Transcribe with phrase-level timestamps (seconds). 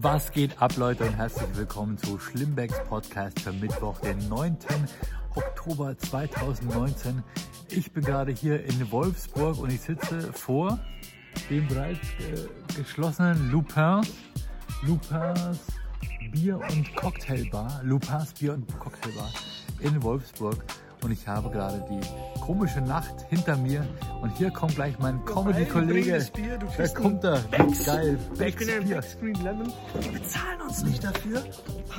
[0.00, 4.56] Was geht ab, Leute, und herzlich willkommen zu Schlimmbecks Podcast für Mittwoch, den 9.
[5.34, 7.24] Oktober 2019.
[7.70, 10.78] Ich bin gerade hier in Wolfsburg und ich sitze vor
[11.50, 14.02] dem bereits äh, geschlossenen Lupin,
[14.86, 15.58] Lupins
[16.30, 19.32] Bier- und Cocktailbar, Lupins Bier- und Cocktailbar
[19.80, 20.64] in Wolfsburg.
[21.08, 23.82] Und ich habe gerade die komische Nacht hinter mir.
[24.20, 26.22] Und hier kommt gleich mein Comedy-Kollege.
[26.76, 27.38] Da kommt er.
[27.50, 27.86] Becks.
[27.86, 28.18] Geil.
[28.34, 28.88] Ich Becks bin.
[28.90, 29.72] Becks Green Lemon.
[30.02, 31.42] Wir bezahlen uns nicht dafür,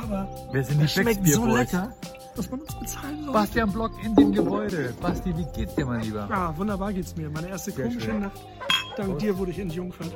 [0.04, 1.92] aber Wir sind die es schmeckt so lecker,
[2.36, 3.32] dass man uns bezahlen sollte.
[3.34, 4.94] Bastian Block in dem Gebäude.
[5.02, 6.28] Basti, wie geht's dir, mein Lieber?
[6.30, 7.32] Ja, wunderbar geht's mir.
[7.32, 8.20] Meine erste Sehr komische schön.
[8.20, 8.40] Nacht.
[8.96, 10.12] Dank dir wurde ich entjungfert.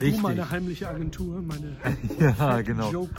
[0.00, 0.22] Du, Richtig.
[0.22, 1.76] meine heimliche Agentur, meine
[2.18, 2.90] Ja, genau.
[2.90, 3.14] Joke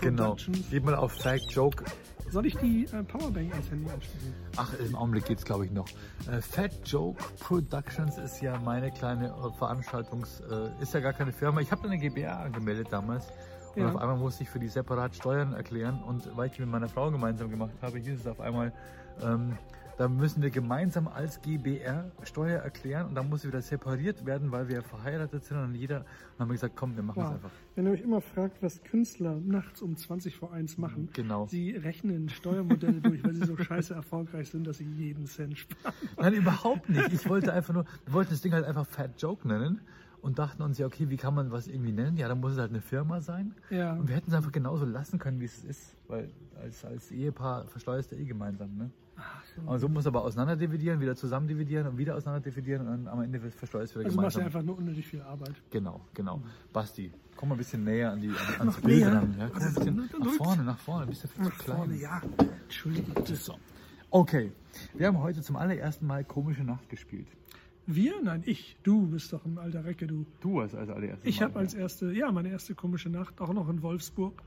[0.00, 0.30] Genau.
[0.34, 0.64] Productions.
[0.70, 1.84] Geh mal auf Fact Joke.
[2.34, 4.34] Soll ich die äh, Powerbank ans Handy anschließen?
[4.56, 5.86] Ach, im Augenblick geht's, glaube ich, noch.
[6.28, 10.40] Äh, Fat Joke Productions ist ja meine kleine äh, Veranstaltungs...
[10.40, 11.60] Äh, ist ja gar keine Firma.
[11.60, 13.28] Ich habe eine GbR angemeldet damals.
[13.76, 13.88] Und Ja.
[13.88, 16.02] auf einmal musste ich für die separat Steuern erklären.
[16.02, 18.72] Und weil ich die mit meiner Frau gemeinsam gemacht habe, hieß es auf einmal,
[19.22, 19.56] ähm,
[19.96, 23.06] da müssen wir gemeinsam als GbR Steuer erklären.
[23.08, 25.58] Und dann muss sie wieder separiert werden, weil wir verheiratet sind.
[25.58, 25.98] Und jeder...
[25.98, 26.04] Und
[26.38, 27.34] dann haben wir gesagt, komm, wir machen es Wow.
[27.34, 27.50] einfach.
[27.76, 31.46] Wenn ihr euch immer fragt, was Künstler nachts um 20 vor 1 machen, Genau.
[31.46, 35.94] sie rechnen Steuermodelle durch, weil sie so scheiße erfolgreich sind, dass sie jeden Cent sparen.
[36.18, 37.12] Nein, überhaupt nicht.
[37.12, 39.80] Ich wollte einfach nur, wir wollten das Ding halt einfach Fat Joke nennen
[40.24, 42.16] und dachten uns ja, okay, wie kann man was irgendwie nennen?
[42.16, 43.54] Ja, dann muss es halt eine Firma sein.
[43.70, 43.92] Ja.
[43.92, 47.66] Und wir hätten es einfach genauso lassen können, wie es ist, weil als, als Ehepaar
[47.66, 48.90] versteuerst du eh gemeinsam, ne?
[49.66, 53.06] Und so muss aber auseinander dividieren, wieder zusammen dividieren und wieder auseinander dividieren und dann
[53.08, 54.60] am Ende versteuerst du wieder Also machst du gemeinsam.
[54.60, 55.54] einfach nur unnötig viel Arbeit.
[55.70, 56.42] Genau, genau.
[56.72, 59.12] Basti, komm mal ein bisschen näher an die an, ans Bild näher?
[59.14, 59.34] ran.
[59.38, 61.76] Ja, komm ein bisschen nach vorne, nach vorne, bist du viel zu klein.
[61.76, 62.20] vorne, ja.
[62.64, 63.26] Entschuldigung.
[63.26, 63.54] So.
[64.10, 64.50] Okay,
[64.94, 67.28] wir haben heute zum allerersten Mal komische Nacht gespielt.
[67.86, 68.14] Wir?
[68.22, 68.76] Nein, ich.
[68.82, 70.24] Du bist doch ein alter Recke, du.
[70.40, 73.68] Du als als allererstes Ich habe als erste, ja, meine erste komische Nacht, auch noch
[73.68, 74.42] in Wolfsburg.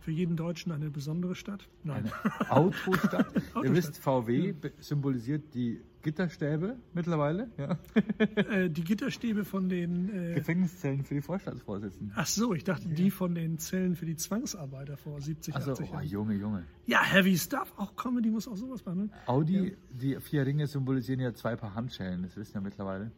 [0.00, 1.68] Für jeden Deutschen eine besondere Stadt.
[1.84, 2.10] Nein.
[2.40, 3.26] Eine Autostadt.
[3.34, 3.74] Ihr Autostadt.
[3.76, 7.50] wisst, VW be- symbolisiert die Gitterstäbe mittlerweile.
[7.56, 7.78] Ja.
[8.36, 10.08] äh, die Gitterstäbe von den.
[10.32, 12.12] Äh, Gefängniszellen für die Vorstandsvorsitzenden.
[12.16, 15.88] ach so, ich dachte, die von den Zellen für die Zwangsarbeiter vor 70, Also, 80
[15.88, 16.06] oh, Jahren.
[16.06, 16.66] Junge, Junge.
[16.86, 17.72] Ja, Heavy Stuff.
[17.76, 19.04] Auch Comedy muss auch sowas machen.
[19.04, 19.10] Ne?
[19.26, 23.12] Audi, die vier Ringe symbolisieren ja zwei Paar Handschellen, das wissen ja mittlerweile.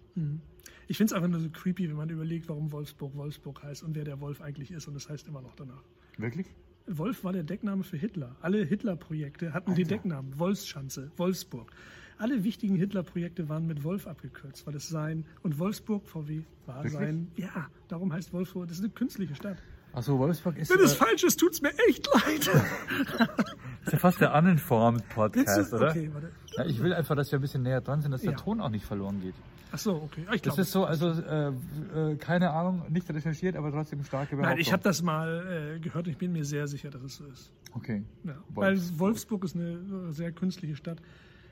[0.86, 3.94] Ich finde es einfach nur so creepy, wenn man überlegt, warum Wolfsburg Wolfsburg heißt und
[3.94, 4.86] wer der Wolf eigentlich ist.
[4.86, 5.82] Und es heißt immer noch danach.
[6.18, 6.46] Wirklich?
[6.86, 8.36] Wolf war der Deckname für Hitler.
[8.42, 9.96] Alle Hitler-Projekte hatten den Alter.
[9.96, 11.72] Decknamen Wolfschanze, Wolfsburg.
[12.18, 16.92] Alle wichtigen Hitler-Projekte waren mit Wolf abgekürzt, weil es sein und Wolfsburg VW war Wirklich?
[16.92, 17.28] sein.
[17.36, 18.68] Ja, darum heißt Wolfsburg.
[18.68, 19.58] Das ist eine künstliche Stadt.
[19.92, 22.48] Achso, Wolfsburg ist, Wenn es äh, falsch ist, tut's mir echt leid.
[23.84, 25.90] ist ja fast der uninformed Podcast, du- oder?
[25.90, 26.30] okay, warte.
[26.56, 28.36] Ja, ich will einfach, dass wir ein bisschen näher dran sind, dass der Ja.
[28.36, 29.34] Ton auch nicht verloren geht.
[29.72, 30.20] Ach so, okay.
[30.34, 30.60] Ich Das glaube.
[30.62, 31.48] ist so, also äh,
[32.12, 34.50] äh, keine Ahnung, nicht recherchiert, aber trotzdem starke Behauptung.
[34.52, 37.16] Nein, ich habe das mal äh, gehört und ich bin mir sehr sicher, dass es
[37.16, 37.50] so ist.
[37.72, 38.04] Okay.
[38.22, 38.98] Ja, weil Wolfsburg.
[39.00, 39.70] Wolfsburg ist eine
[40.08, 40.98] äh, sehr künstliche Stadt.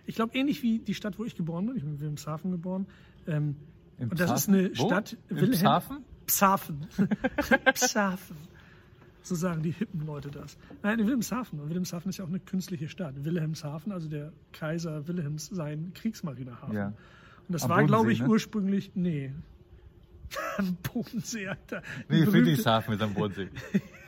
[0.07, 1.77] Ich glaube, ähnlich wie die Stadt, wo ich geboren bin.
[1.77, 2.87] Ich bin in Wilhelmshaven geboren.
[3.27, 3.57] Ähm,
[3.99, 4.87] Im und das ist eine Wo?
[4.87, 5.17] Stadt.
[5.29, 6.05] Im Wilhelm- Pfaffen?
[6.27, 6.87] Pfaffen.
[7.75, 8.37] Pfaffen.
[9.25, 10.57] So sagen die hippen Leute das.
[10.83, 11.61] Nein, in Wilhelmshaven.
[11.61, 13.25] Und Wilhelmshaven ist ja auch eine künstliche Stadt.
[13.25, 16.75] Wilhelmshaven, also der Kaiser Wilhelms, sein Kriegsmarinehafen.
[16.75, 16.87] Ja.
[16.89, 16.95] Und
[17.49, 18.29] das Am war, glaube ich, ne?
[18.29, 18.91] ursprünglich.
[18.95, 19.33] Nee.
[20.57, 21.83] Am Bodensee, Alter.
[22.09, 23.49] Nee, Friedrichshafen ist am Bodensee.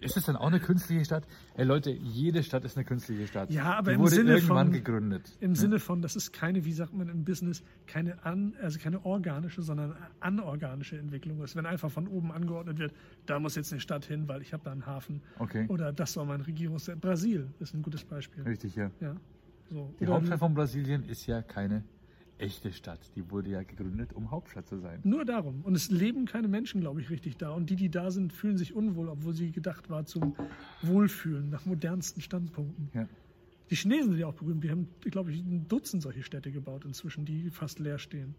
[0.00, 1.24] Ist es dann auch eine künstliche Stadt?
[1.56, 3.50] Ey Leute, jede Stadt ist eine künstliche Stadt.
[3.50, 5.36] Ja, aber Die im wurde Sinne irgendwann von- gegründet.
[5.40, 9.04] Im Sinne von, das ist keine, wie sagt man im Business, keine an, also keine
[9.04, 11.56] organische, sondern anorganische Entwicklung ist.
[11.56, 12.92] Wenn einfach von oben angeordnet wird,
[13.26, 15.22] da muss jetzt eine Stadt hin, weil ich habe da einen Hafen.
[15.38, 15.66] Okay.
[15.68, 16.98] Oder das soll mein Regierungssitz.
[17.00, 18.42] Brasil ist ein gutes Beispiel.
[18.44, 18.90] Richtig, ja.
[19.00, 19.16] Ja.
[19.70, 19.94] So.
[20.00, 21.84] Die Hauptstadt von Brasilien ist ja keine
[22.40, 23.00] echte Stadt.
[23.16, 25.00] Die wurde ja gegründet, um Hauptstadt zu sein.
[25.04, 25.60] nur darum.
[25.62, 27.50] Und es leben keine Menschen, glaube ich, richtig da.
[27.50, 30.34] Und die, die da sind, fühlen sich unwohl, obwohl sie gedacht war zum
[30.82, 32.90] Wohlfühlen, nach modernsten Standpunkten.
[32.94, 33.06] Ja.
[33.70, 34.64] Die Chinesen sind ja auch berühmt.
[34.64, 38.34] Die haben, glaube ich, ein Dutzend solche Städte gebaut inzwischen, die fast leer stehen.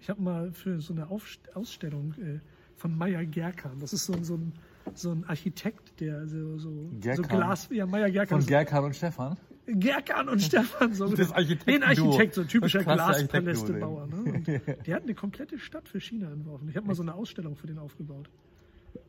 [0.00, 2.40] Ich habe mal für so eine Aufst- Ausstellung äh,
[2.76, 4.52] von Meyer Gerkan, das ist so, ein- so, ein,
[4.94, 7.22] so ein Architekt, der so, so, so?
[7.22, 8.40] Glas, ja, Meyer Gerkan.
[8.40, 9.36] Von Gerkan und Stefan.
[9.66, 12.06] Gerkan und Stefan, so Das nee, ein Architektenduo.
[12.08, 14.06] Architekt, so ein typischer Das Glaspalästebauer.
[14.08, 14.16] Ne?
[14.32, 14.46] Und
[14.86, 16.68] der hat eine komplette Stadt für China entworfen.
[16.68, 18.28] Ich habe mal so eine Ausstellung für den aufgebaut.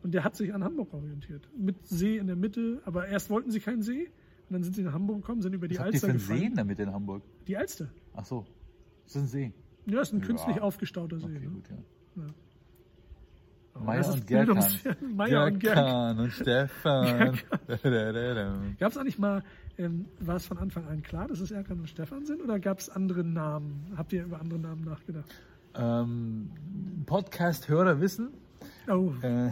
[0.04, 1.50] Und der hat sich an Hamburg orientiert.
[1.58, 4.06] Mit See in der Mitte, aber erst wollten sie keinen See.
[4.50, 6.40] Und dann sind sie nach Hamburg gekommen, sind über die Was Alster einen gefallen.
[6.40, 7.24] See damit in Hamburg?
[7.48, 7.90] Die Alster.
[8.14, 8.46] Ach so,
[9.06, 9.54] das ist ein See.
[9.88, 10.62] Ja, ist ein künstlich Ja.
[10.62, 11.26] aufgestauter See.
[11.26, 11.48] Okay, ne?
[11.50, 11.76] gut, ja.
[12.24, 13.82] Ja.
[13.82, 14.66] Meier das und ist Gerkan.
[15.16, 16.20] Meier und Gerkan.
[16.20, 17.40] Und Stefan.
[18.80, 19.44] Gab es eigentlich mal,
[19.78, 22.42] ähm, war es von Anfang an klar, dass es Erkan und Stefan sind?
[22.42, 23.92] Oder gab es andere Namen?
[23.98, 25.34] Habt ihr über andere Namen nachgedacht?
[25.76, 26.52] ähm,
[27.06, 28.30] Podcast-Hörer wissen,
[28.88, 29.14] Oh.
[29.22, 29.50] Äh,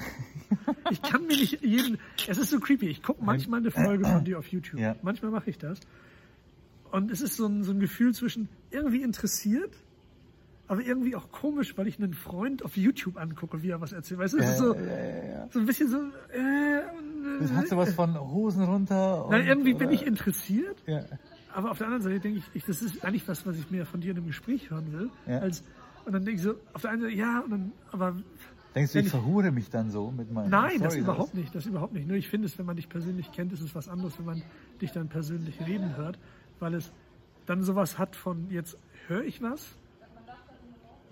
[0.89, 1.97] Ich kann mir nicht jeden.
[2.27, 2.87] Es ist so creepy.
[2.87, 4.79] Ich gucke manchmal eine Folge von dir auf YouTube.
[4.79, 4.95] Ja.
[5.01, 5.79] Manchmal mache ich das.
[6.91, 9.73] Und es ist so ein, so ein Gefühl zwischen irgendwie interessiert,
[10.67, 14.19] aber irgendwie auch komisch, weil ich einen Freund auf YouTube angucke, wie er was erzählt.
[14.19, 14.75] Weißt du, es ist so,
[15.51, 15.97] so ein bisschen so.
[16.33, 16.81] Äh,
[17.41, 19.25] das hat sowas von Hosen runter.
[19.25, 21.03] Und, Nein, irgendwie bin oder- ich interessiert, Ja.
[21.53, 23.85] aber auf der anderen Seite denke ich, ich, das ist eigentlich was, was ich mehr
[23.85, 25.09] von dir in einem Gespräch hören will.
[25.27, 25.39] Ja.
[25.39, 25.63] Als,
[26.05, 28.15] und dann denke ich so, auf der einen Seite, ja, und dann, aber
[28.73, 30.97] Denkst du, ich ich- verhure mich dann so mit meinen Nein, das Storys?
[30.97, 32.07] überhaupt nicht, das überhaupt nicht.
[32.07, 34.41] Nur ich finde es, wenn man dich persönlich kennt, ist es was anderes, wenn man
[34.81, 36.17] dich dann persönlich reden hört,
[36.59, 36.91] weil es
[37.47, 38.77] dann sowas hat von jetzt
[39.07, 39.75] höre ich was,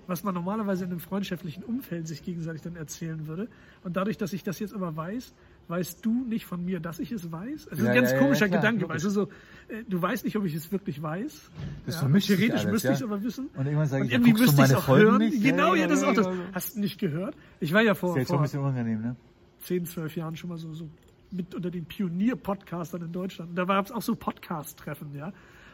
[0.07, 3.47] was man normalerweise in einem freundschaftlichen Umfeld sich gegenseitig dann erzählen würde.
[3.83, 5.33] Und dadurch, dass ich das jetzt aber weiß,
[5.69, 7.67] weißt du nicht von mir, dass ich es weiß.
[7.71, 9.23] Es ist Ja, ein ganz ja, ja, komischer klar, Gedanke, weißt du, so,
[9.67, 11.51] äh, du weißt nicht, ob ich es wirklich weiß.
[11.85, 12.93] Das Ja, vermischt Theoretisch alles, müsste ja.
[12.93, 13.47] ich es aber wissen.
[13.55, 15.17] Und irgendwann sage ich, ja, irgendwie müsste ich es auch Folgen hören.
[15.19, 15.43] nicht?
[15.43, 16.25] Genau, ja, das ist auch das.
[16.25, 16.39] ja, ja.
[16.53, 17.35] Hast du nicht gehört?
[17.59, 19.15] Ich war ja vor, Ist vor ein bisschen unangenehm, ne?
[19.59, 20.89] 10, 12 Jahren schon mal so, so
[21.31, 23.51] mit unter den Pionier-Podcastern in Deutschland.
[23.51, 25.31] Und da gab es auch so Podcast-Treffen, ja.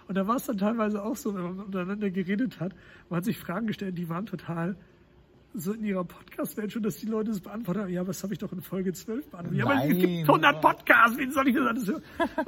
[0.07, 2.75] Und da war es dann teilweise auch so, wenn man untereinander geredet hat,
[3.09, 4.75] man hat sich Fragen gestellt, die waren total
[5.57, 7.91] so in ihrer Podcast-Welt schon, dass die Leute es beantwortet haben.
[7.93, 9.59] Ja, das habe ich doch in Folge 12 beantwortet.
[9.59, 12.03] Ja, aber es gibt 100 Podcasts, wie soll ich das alles hören?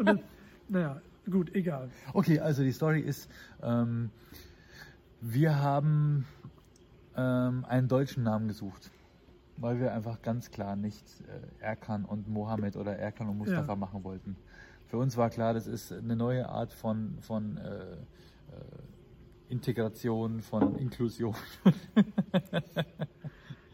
[0.05, 0.19] Dann,
[0.69, 1.89] naja, gut, egal.
[2.13, 3.29] Okay, also die Story ist,
[3.61, 4.09] ähm,
[5.21, 6.25] wir haben
[7.15, 8.91] ähm, einen deutschen Namen gesucht,
[9.57, 13.75] weil wir einfach ganz klar nicht äh, Erkan und Mohammed oder Erkan und Mustafa Ja.
[13.75, 14.35] machen wollten.
[14.85, 17.97] Für uns war klar, das ist eine neue Art von, von äh, äh,
[19.49, 21.35] Integration, von Inklusion.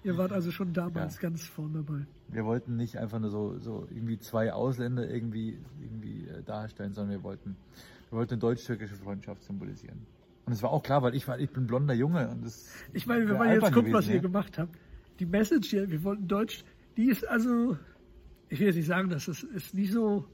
[0.03, 1.21] Ihr wart also schon damals Ja.
[1.21, 2.05] ganz vorne dabei.
[2.27, 7.17] Wir wollten nicht einfach nur so, so irgendwie zwei Ausländer irgendwie, irgendwie äh, darstellen, sondern
[7.17, 7.55] wir wollten,
[8.09, 10.05] wir wollten eine deutsch-türkische Freundschaft symbolisieren.
[10.45, 12.69] Und es war auch klar, weil ich war, ich bin blonder Junge und das.
[12.91, 14.21] Ich meine, wenn man jetzt guckt, was gewesen, ihr ja.
[14.21, 14.77] gemacht habt,
[15.19, 16.65] die Message hier, wir wollten Deutsch,
[16.97, 17.77] die ist also,
[18.49, 20.25] ich will jetzt nicht sagen, dass es ist nicht so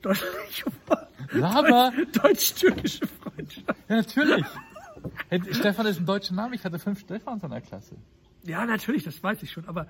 [0.00, 0.22] deutsch,
[1.32, 1.92] Laber.
[2.22, 3.66] deutsch-türkische Freundschaft.
[3.88, 4.44] Ja, natürlich.
[5.28, 7.96] Hey, Stefan ist ein deutscher Name, ich hatte fünf Stefans in der Klasse.
[8.44, 9.86] Ja, natürlich, das weiß ich schon, aber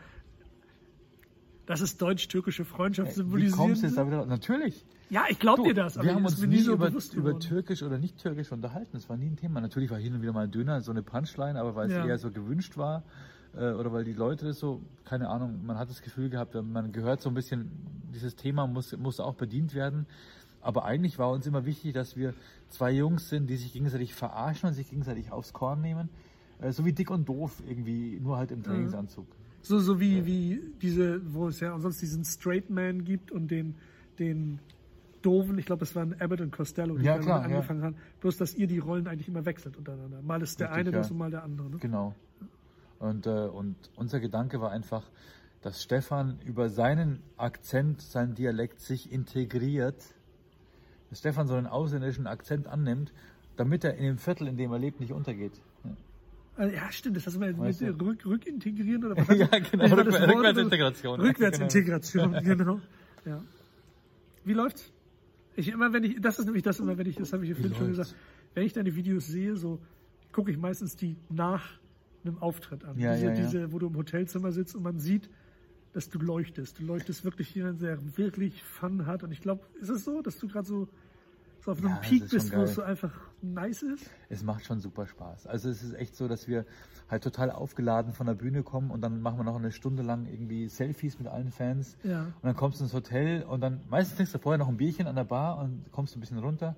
[1.66, 3.56] dass es deutsch-türkische Freundschaft Wie symbolisieren.
[3.58, 4.24] kommst du jetzt da wieder?
[4.24, 4.84] Natürlich.
[5.10, 7.38] Ja, ich glaube dir das, aber wir haben das uns ist nie so über, über.
[7.38, 8.90] Türkisch oder nicht Türkisch unterhalten.
[8.92, 9.60] Das war nie ein Thema.
[9.60, 12.06] Natürlich war hin und wieder mal ein Döner so eine Punchline, aber weil es Ja.
[12.06, 13.02] eher so gewünscht war
[13.54, 16.92] äh, oder weil die Leute das so, keine Ahnung, man hat das Gefühl gehabt, man
[16.92, 17.70] gehört so ein bisschen,
[18.14, 20.06] dieses Thema muss, muss auch bedient werden.
[20.60, 22.34] Aber eigentlich war uns immer wichtig, dass wir
[22.68, 26.08] zwei Jungs sind, die sich gegenseitig verarschen und sich gegenseitig aufs Korn nehmen.
[26.60, 29.26] Äh, so wie dick und doof irgendwie, nur halt im Trainingsanzug.
[29.62, 33.74] So, so wie, wie diese, wo es ja ansonsten diesen Straight Man gibt und den,
[34.18, 34.60] den
[35.22, 37.96] doofen, ich glaube, es waren Abbott und Costello, die Ja, klar, angefangen haben.
[38.20, 40.22] Bloß, dass ihr die Rollen eigentlich immer wechselt untereinander.
[40.22, 40.98] Mal ist der Richtig, eine ja.
[40.98, 41.70] das und mal der andere.
[41.70, 41.78] Ne?
[41.78, 42.14] Genau.
[42.98, 45.08] Und, äh, und unser Gedanke war einfach,
[45.62, 50.02] dass Stefan über seinen Akzent, seinen Dialekt sich integriert,
[51.10, 53.12] dass Stefan so einen ausländischen Akzent annimmt,
[53.56, 55.52] damit er in dem Viertel, in dem er lebt, nicht untergeht.
[56.56, 58.04] Also, ja, stimmt, das hast du mal Weißt mit du?
[58.04, 59.38] rück, rückintegrieren oder was?
[59.38, 60.06] Ja, genau, Wort?
[60.06, 61.20] Rückwärtsintegration.
[61.20, 62.80] Rückwärtsintegration, genau.
[63.24, 63.40] Ja.
[64.44, 64.92] Wie läuft's?
[65.54, 67.54] Ich immer, wenn ich, das ist nämlich das immer, wenn ich, das habe ich ja
[67.54, 68.14] vorhin schon gesagt,
[68.54, 69.78] wenn ich deine Videos sehe, so
[70.32, 71.78] gucke ich meistens die nach
[72.24, 72.98] einem Auftritt an.
[72.98, 73.40] Ja, diese, ja, ja.
[73.40, 75.30] diese, wo du im Hotelzimmer sitzt und man sieht,
[75.92, 76.78] dass du leuchtest.
[76.78, 79.22] Du leuchtest wirklich jemand, der wirklich Fun hat.
[79.22, 80.88] Und ich glaube, ist es so, dass du gerade so,
[81.60, 84.10] so auf einem Ja, Peak bist, wo es so einfach nice ist?
[84.28, 85.46] Es macht schon super Spaß.
[85.46, 86.66] Also es ist echt so, dass wir
[87.08, 90.26] halt total aufgeladen von der Bühne kommen und dann machen wir noch eine Stunde lang
[90.26, 91.96] irgendwie Selfies mit allen Fans.
[92.04, 92.22] Ja.
[92.22, 95.06] Und dann kommst du ins Hotel und dann meistens trinkst du vorher noch ein Bierchen
[95.06, 96.76] an der Bar und kommst ein bisschen runter.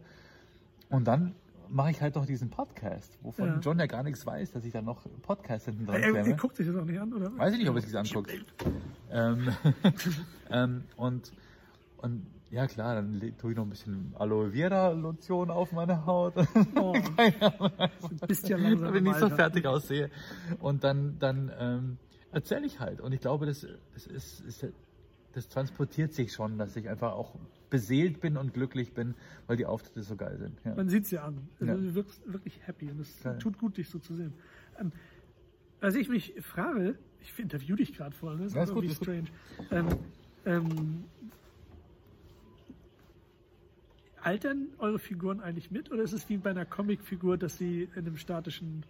[0.89, 1.35] Und dann
[1.71, 3.59] mache ich halt noch diesen Podcast, wovon Ja.
[3.61, 6.37] John ja gar nichts weiß, dass ich dann noch Podcast hinten dran Er, er, klemme.
[6.37, 7.37] guckt sich das auch nicht an, oder?
[7.39, 8.33] Weiß ich nicht, ob er sich das anguckt.
[9.11, 9.49] ähm,
[10.51, 11.33] ähm, und,
[11.99, 16.35] und ja klar, dann tue ich noch ein bisschen Aloe Vera Lotion auf meine Haut.
[16.75, 16.93] Oh,
[18.27, 20.11] bist ja langsam wenn ich so fertig aussehe.
[20.59, 21.99] Und dann, dann ähm,
[22.33, 23.01] erzähle ich halt.
[23.01, 24.67] Und ich glaube, das, das, ist,
[25.33, 27.35] das transportiert sich schon, dass ich einfach auch
[27.71, 29.15] beseelt bin und glücklich bin,
[29.47, 30.59] weil die Auftritte so geil sind.
[30.65, 30.75] Ja.
[30.75, 31.49] Man sieht es ja an.
[31.61, 31.79] Also Ja.
[31.79, 33.39] Du wirkst wirklich happy und es Geil.
[33.39, 34.33] tut gut, dich so zu sehen.
[34.79, 34.93] Ähm,
[35.81, 38.45] was ich mich frage, ich interview dich gerade voll, ne?
[38.45, 39.25] Das Ja, ist ist gut, ist strange.
[39.71, 39.87] Ähm,
[40.45, 41.05] ähm,
[44.23, 48.07] altern eure Figuren eigentlich mit oder ist es wie bei einer Comicfigur, dass sie in
[48.07, 48.85] einem statischen.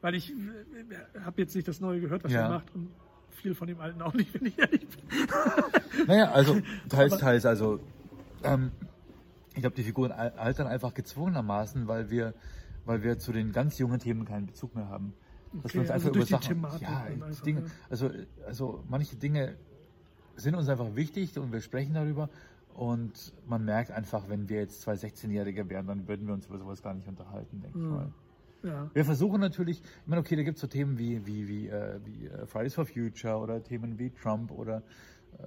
[0.00, 0.32] Weil ich
[1.24, 2.42] habe jetzt nicht das Neue gehört, was Ja.
[2.42, 2.88] er macht und
[3.30, 6.06] viel von dem Alten auch nicht, wenn ich ehrlich bin.
[6.06, 7.46] Naja, also teils, teils.
[7.46, 7.80] Also
[8.44, 8.72] ähm,
[9.54, 12.34] ich glaube, die Figuren al- altern einfach gezwungenermaßen, weil wir,
[12.84, 15.14] weil wir zu den ganz jungen Themen keinen Bezug mehr haben.
[15.52, 18.10] Dass Okay, wir uns also einfach über Sachen, ja, einfach, Dinge, also,
[18.46, 19.56] also manche Dinge
[20.36, 22.28] sind uns einfach wichtig und wir sprechen darüber.
[22.74, 26.58] Und man merkt einfach, wenn wir jetzt zwei 16-Jährige wären, dann würden wir uns über
[26.58, 27.90] sowas gar nicht unterhalten, denke ich Ja.
[27.90, 28.12] mal.
[28.62, 28.90] Ja.
[28.92, 31.98] Wir versuchen natürlich, ich meine, okay, da gibt es so Themen wie, wie, wie, äh,
[32.04, 34.82] wie äh, Fridays for Future oder Themen wie Trump oder
[35.38, 35.42] äh,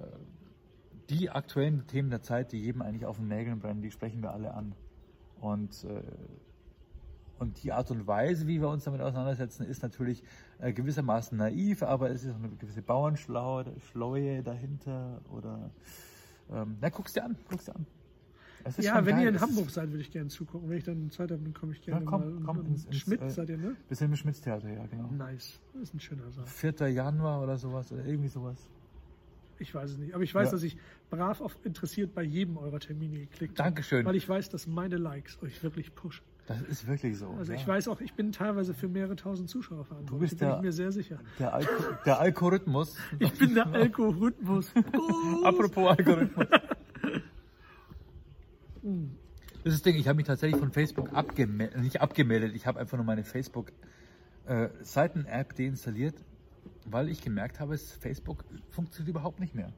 [1.12, 4.32] die aktuellen Themen der Zeit, die jedem eigentlich auf den Nägeln brennen, die sprechen wir
[4.32, 4.74] alle an.
[5.40, 6.02] Und, äh,
[7.38, 10.22] und die Art und Weise, wie wir uns damit auseinandersetzen, ist natürlich
[10.60, 15.70] äh, gewissermaßen naiv, aber es ist auch eine gewisse Bauernschleue dahinter oder
[16.50, 17.86] ähm, na, guck's dir an, guck's dir an.
[18.78, 20.70] Ja, wenn geil, ihr in Hamburg seid, würde ich gerne zugucken.
[20.70, 22.42] Wenn ich dann Zeit habe, dann komme ich gerne Ja, komm, mal.
[22.46, 23.74] komm Und- ins- Schmidt äh, seid ihr, ne?
[23.88, 25.08] Wir sind im Schmitz-Theater, ja, genau.
[25.10, 25.58] Nice.
[25.72, 26.46] Das ist ein schöner Saal.
[26.46, 26.88] 4.
[26.90, 28.68] Januar oder sowas oder irgendwie sowas.
[29.62, 30.14] Ich weiß es nicht.
[30.14, 30.52] Aber ich weiß, Ja.
[30.52, 30.76] dass ich
[31.10, 33.68] brav auf interessiert bei jedem eurer Termine geklickt habe.
[33.68, 34.04] Dankeschön.
[34.04, 36.24] Weil ich weiß, dass meine Likes euch wirklich pushen.
[36.46, 37.28] Das ist wirklich so.
[37.38, 37.58] Also ja.
[37.58, 40.30] ich weiß auch, ich bin teilweise für mehrere tausend Zuschauer Du verantwortlich.
[40.30, 41.20] bist bin der- ich mir sehr sicher.
[41.38, 41.72] Der, Alko
[42.04, 42.96] der Algorithmus.
[43.20, 44.72] Ich bin der Algorithmus.
[45.44, 46.46] Apropos Algorithmus.
[48.82, 52.80] Das ist das Ding, ich habe mich tatsächlich von Facebook abgemeldet, nicht abgemeldet, ich habe
[52.80, 56.16] einfach nur meine Facebook-Seiten-App deinstalliert,
[56.86, 59.72] weil ich gemerkt habe, Facebook funktioniert überhaupt nicht mehr.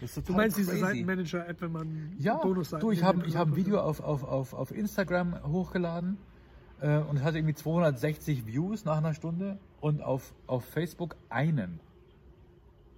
[0.00, 0.84] Das Du meinst diese crazy.
[0.84, 4.70] Seitenmanager-App, wenn man Ja, Bonusseiten du, ich habe hab ein Video auf, auf, auf, auf
[4.70, 6.16] Instagram hochgeladen
[6.80, 11.80] äh, und es hatte irgendwie 260 Views nach einer Stunde und auf, auf Facebook einen.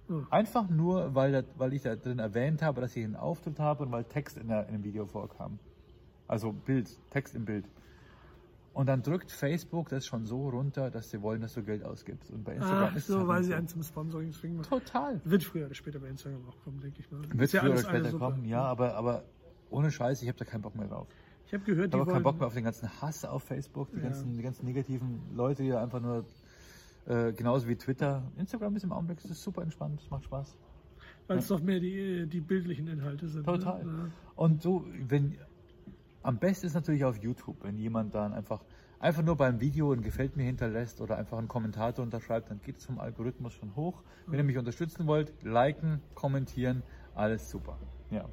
[0.07, 0.27] Hm.
[0.29, 3.83] Einfach nur, weil, da, weil ich da drin erwähnt habe, dass ich einen Auftritt habe
[3.83, 5.59] und weil Text in, der, in dem Video vorkam.
[6.27, 7.65] Also Bild, Text im Bild.
[8.73, 12.31] Und dann drückt Facebook das schon so runter, dass sie wollen, dass du Geld ausgibst.
[12.31, 13.55] Und bei Instagram Ach ist es so, halt weil sie so.
[13.55, 14.63] einen zum Sponsoring zwingen.
[14.63, 15.21] Total.
[15.25, 17.21] Wird früher oder später bei Instagram auch kommen, denke ich mal.
[17.33, 19.23] Wird ja früher oder später kommen, ja, aber, aber
[19.69, 21.07] ohne Scheiß, ich habe da keinen Bock mehr drauf.
[21.45, 22.23] Ich habe gehört, Ich die habe auch keinen.
[22.23, 24.03] Bock mehr auf den ganzen Hass auf Facebook, die, Ja.
[24.03, 26.25] ganzen, die ganzen negativen Leute, die einfach nur,
[27.05, 28.23] äh, genauso wie Twitter.
[28.37, 30.57] Instagram ist im Augenblick das ist super entspannt, es macht Spaß.
[31.27, 33.45] Weil es doch mehr die, die bildlichen Inhalte sind.
[33.45, 33.83] Total.
[33.85, 34.11] Ne?
[34.35, 35.37] Und so, wenn,
[36.23, 38.63] am besten ist natürlich auf YouTube, wenn jemand dann einfach,
[38.99, 42.77] einfach nur beim Video ein Gefällt mir hinterlässt oder einfach einen Kommentar unterschreibt, dann geht
[42.77, 44.01] es vom Algorithmus schon hoch.
[44.25, 46.81] Wenn ihr mich unterstützen wollt, liken, kommentieren,
[47.13, 47.77] alles super.
[48.09, 48.27] Ja.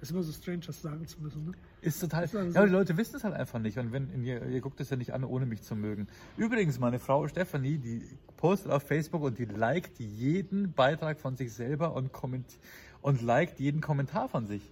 [0.00, 1.46] Ist immer so strange, das sagen zu müssen.
[1.46, 1.52] Ne?
[1.80, 2.24] Ist total.
[2.24, 3.78] Ist also ja, die Leute wissen es halt einfach nicht.
[3.78, 6.06] Und wenn ihr, ihr guckt es ja nicht an, ohne mich zu mögen.
[6.36, 8.02] Übrigens, meine Frau Stefanie, die
[8.36, 12.58] postet auf Facebook und die liked jeden Beitrag von sich selber und komment
[13.00, 14.70] und liked jeden Kommentar von sich.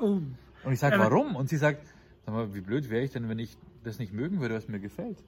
[0.00, 0.20] Oh,
[0.64, 1.36] Und ich sage, Ja, warum?
[1.36, 1.86] Und sie sagt,
[2.26, 4.80] sag mal, wie blöd wäre ich denn, wenn ich das nicht mögen würde, was mir
[4.80, 5.18] gefällt.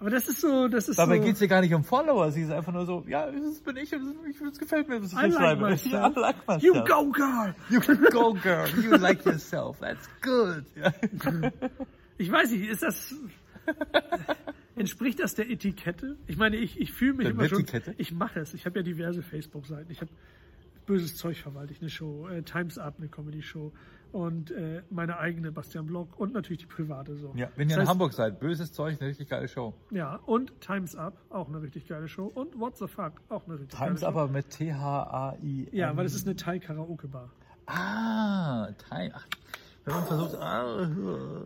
[0.00, 1.24] aber das ist so, das ist Dabei so...
[1.24, 2.30] geht es ihr gar nicht um Follower.
[2.32, 4.14] Sie ist einfach nur so, ja, das bin ich und
[4.48, 5.76] das gefällt mir, was ich like schreibe.
[5.84, 6.62] Ja, like myself.
[6.62, 7.54] You go, girl!
[7.70, 7.80] You
[8.10, 8.66] go, girl.
[8.82, 9.78] You like yourself.
[9.80, 10.64] That's good.
[10.76, 10.92] Ja.
[12.16, 13.12] Ich weiß nicht, ist das...
[14.76, 16.16] Entspricht das der Etikette?
[16.28, 17.58] Ich meine, ich, ich fühle mich Der immer schon...
[17.58, 17.94] Netiquette?
[17.98, 18.54] Ich mache es.
[18.54, 19.90] Ich habe ja diverse Facebook-Seiten.
[19.90, 20.10] Ich habe
[20.86, 23.72] Böses Zeug verwalte ich eine Show, äh, Times Up eine Comedy-Show
[24.14, 27.32] und äh, meine eigene Bastian Blog und natürlich die private so.
[27.34, 29.74] Ja, wenn ihr Das in heißt, Hamburg seid, böses Zeug, eine richtig geile Show.
[29.90, 32.26] Ja, und Times Up, auch eine richtig geile Show.
[32.32, 34.20] Und What the Fuck, auch eine richtig Times geile Show.
[34.20, 35.68] aber mit T-H-A-I.
[35.72, 37.28] Ja, weil es ist eine Thai-Karaoke-Bar.
[37.66, 39.10] Ah, Time.
[39.14, 39.26] Ach,
[39.84, 40.34] wenn man versucht.
[40.36, 40.88] Ah,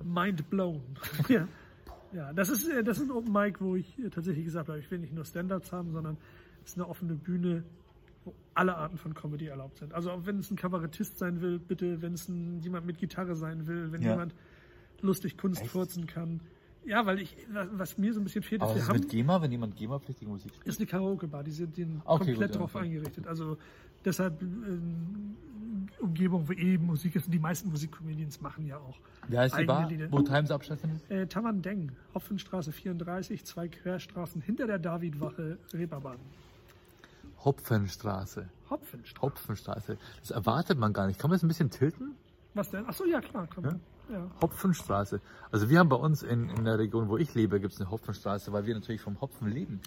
[0.05, 0.83] Mind blown.
[1.29, 1.49] ja.
[2.13, 4.79] ja, das ist, äh, das ist ein Open Mic, wo ich äh, tatsächlich gesagt habe,
[4.79, 6.19] ich will nicht nur Stand-Ups haben, sondern
[6.65, 7.65] es ist eine offene Bühne,
[8.29, 9.95] wo alle Arten von Comedy erlaubt sind.
[9.95, 13.35] Also auch wenn es ein Kabarettist sein will, bitte, wenn es ein, jemand mit Gitarre
[13.37, 14.11] sein will, wenn Ja.
[14.11, 14.35] jemand
[15.01, 15.71] lustig Kunst Echt?
[15.71, 16.41] furzen kann.
[16.85, 17.37] Ja, weil ich,
[17.73, 19.77] was- mir so ein bisschen fehlt, ist, was wir ist haben, mit GEMA, wenn jemand
[19.77, 20.67] GEMA-pflichtige Musik spielt?
[20.67, 22.85] ist eine Karaoke-Bar, die sind den Okay, komplett gut, drauf okay.
[22.85, 23.27] eingerichtet.
[23.27, 23.59] Also
[24.05, 25.37] deshalb ähm,
[26.01, 27.27] Umgebung, wo eh Musik ist.
[27.27, 30.11] Und die meisten Musikcomedians machen ja auch Wie heißt die Bar, Lieder.
[30.11, 31.01] wo Times Up stattfindet?
[31.11, 36.19] Äh, Tamandeng, Hopfenstraße 34, zwei Querstraßen hinter der Davidwache, Reeperbahn.
[37.45, 38.49] Hopfenstraße.
[38.71, 39.23] Hopfenstraße.
[39.23, 39.99] Hopfenstraße.
[40.21, 41.19] Das erwartet man gar nicht.
[41.19, 42.17] Kann man das ein bisschen tilten?
[42.55, 42.87] Was denn?
[42.87, 43.65] Achso, ja klar, komm.
[43.65, 43.81] Ja?
[44.11, 44.31] Ja.
[44.41, 45.21] Hopfenstraße.
[45.51, 47.91] Also wir haben bei uns in, in der Region, wo ich lebe, gibt es eine
[47.91, 49.81] Hopfenstraße, weil wir natürlich vom Hopfen leben.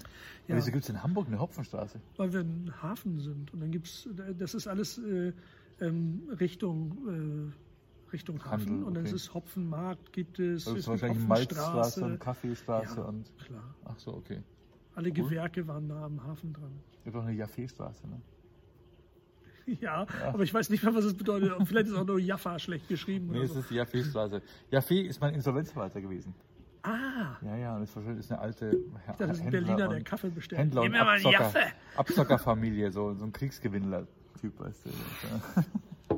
[0.48, 0.56] Ja.
[0.56, 2.00] Wieso gibt es in Hamburg eine Hopfenstraße?
[2.18, 3.52] Weil wir ein Hafen sind.
[3.54, 5.34] Und dann gibt's, das ist alles äh,
[5.80, 8.70] ähm, Richtung, äh, Richtung Hafen.
[8.70, 9.16] Handel, Und dann okay.
[9.16, 11.28] ist es Hopfenmarkt, gibt es, es ist gibt wahrscheinlich.
[11.28, 13.06] Malzstraße und Kaffeestraße Ja.
[13.06, 13.38] und.
[13.40, 13.76] Klar.
[13.86, 14.44] Ach so, okay.
[14.96, 16.72] Alle Gewerke waren nah am Hafen dran.
[17.04, 18.22] Gibt auch eine Jaffe-Straße, ne?
[19.80, 21.54] Ja, aber ich weiß nicht mehr, was es bedeutet.
[21.66, 23.28] Vielleicht ist auch nur Jaffa schlecht geschrieben.
[23.28, 23.60] Nee, oder es so.
[23.60, 24.42] ist die Jaffe-Straße.
[24.72, 26.34] Jaffe ist mein Insolvenzverwalter gewesen.
[26.84, 28.76] Ah, Ja, ja, und ist wahrscheinlich ist eine alte
[29.20, 30.62] das ist ein Berliner, der Kaffee bestellt.
[30.62, 31.52] Händler und Abzocker.
[31.96, 34.90] Abzockerfamilie, so, so ein Kriegsgewinnler-Typ, weißt du.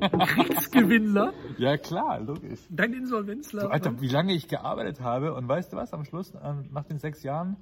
[0.26, 2.60] Kriegsgewinnler, Ja, klar, logisch.
[2.70, 3.60] dein Insolvenzler.
[3.62, 6.84] So, Alter, wie lange ich gearbeitet habe und weißt du was, am Schluss, ähm, nach
[6.84, 7.56] den sechs Jahren,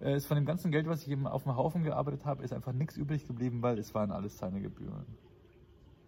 [0.00, 2.52] äh, ist von dem ganzen Geld, was ich eben auf dem Haufen gearbeitet habe, ist
[2.52, 5.04] einfach nichts übrig geblieben, weil es waren alles seine Gebühren.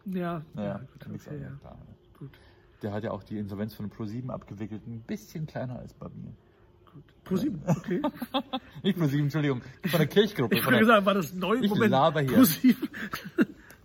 [0.07, 1.51] ja, ja, Naja, gut, okay, ja.
[1.63, 1.77] da.
[2.19, 2.31] Gut,
[2.83, 6.33] Der hat ja auch die Insolvenz von Pro7 abgewickelt, ein bisschen kleiner als bei mir.
[6.93, 7.05] gut.
[7.25, 8.03] ProSieben, okay.
[8.83, 10.57] Nicht Pro7, Entschuldigung, von der Kirchgruppe.
[10.57, 11.57] Ich habe gesagt, war das neu?
[11.61, 12.45] Ich Moment, laber hier.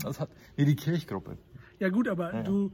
[0.01, 1.37] Das hat, nee, die Kirchgruppe.
[1.79, 2.43] Ja gut, aber Ja, ja.
[2.43, 2.71] du,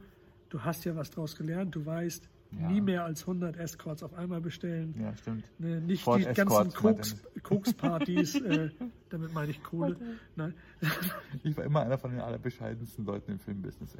[0.48, 1.74] du hast ja was draus gelernt.
[1.74, 2.68] Du weißt, Ja.
[2.68, 4.94] nie mehr als 100 Escorts auf einmal bestellen.
[5.00, 5.44] Ja, stimmt.
[5.58, 8.70] Ne, nicht Ford die Escorts, ganzen Koks, Kokspartys, äh,
[9.08, 9.96] damit meine ich Kohle.
[10.36, 10.54] Nein.
[11.44, 13.96] Ich war immer einer von den allerbescheidensten Leuten im Filmbusiness.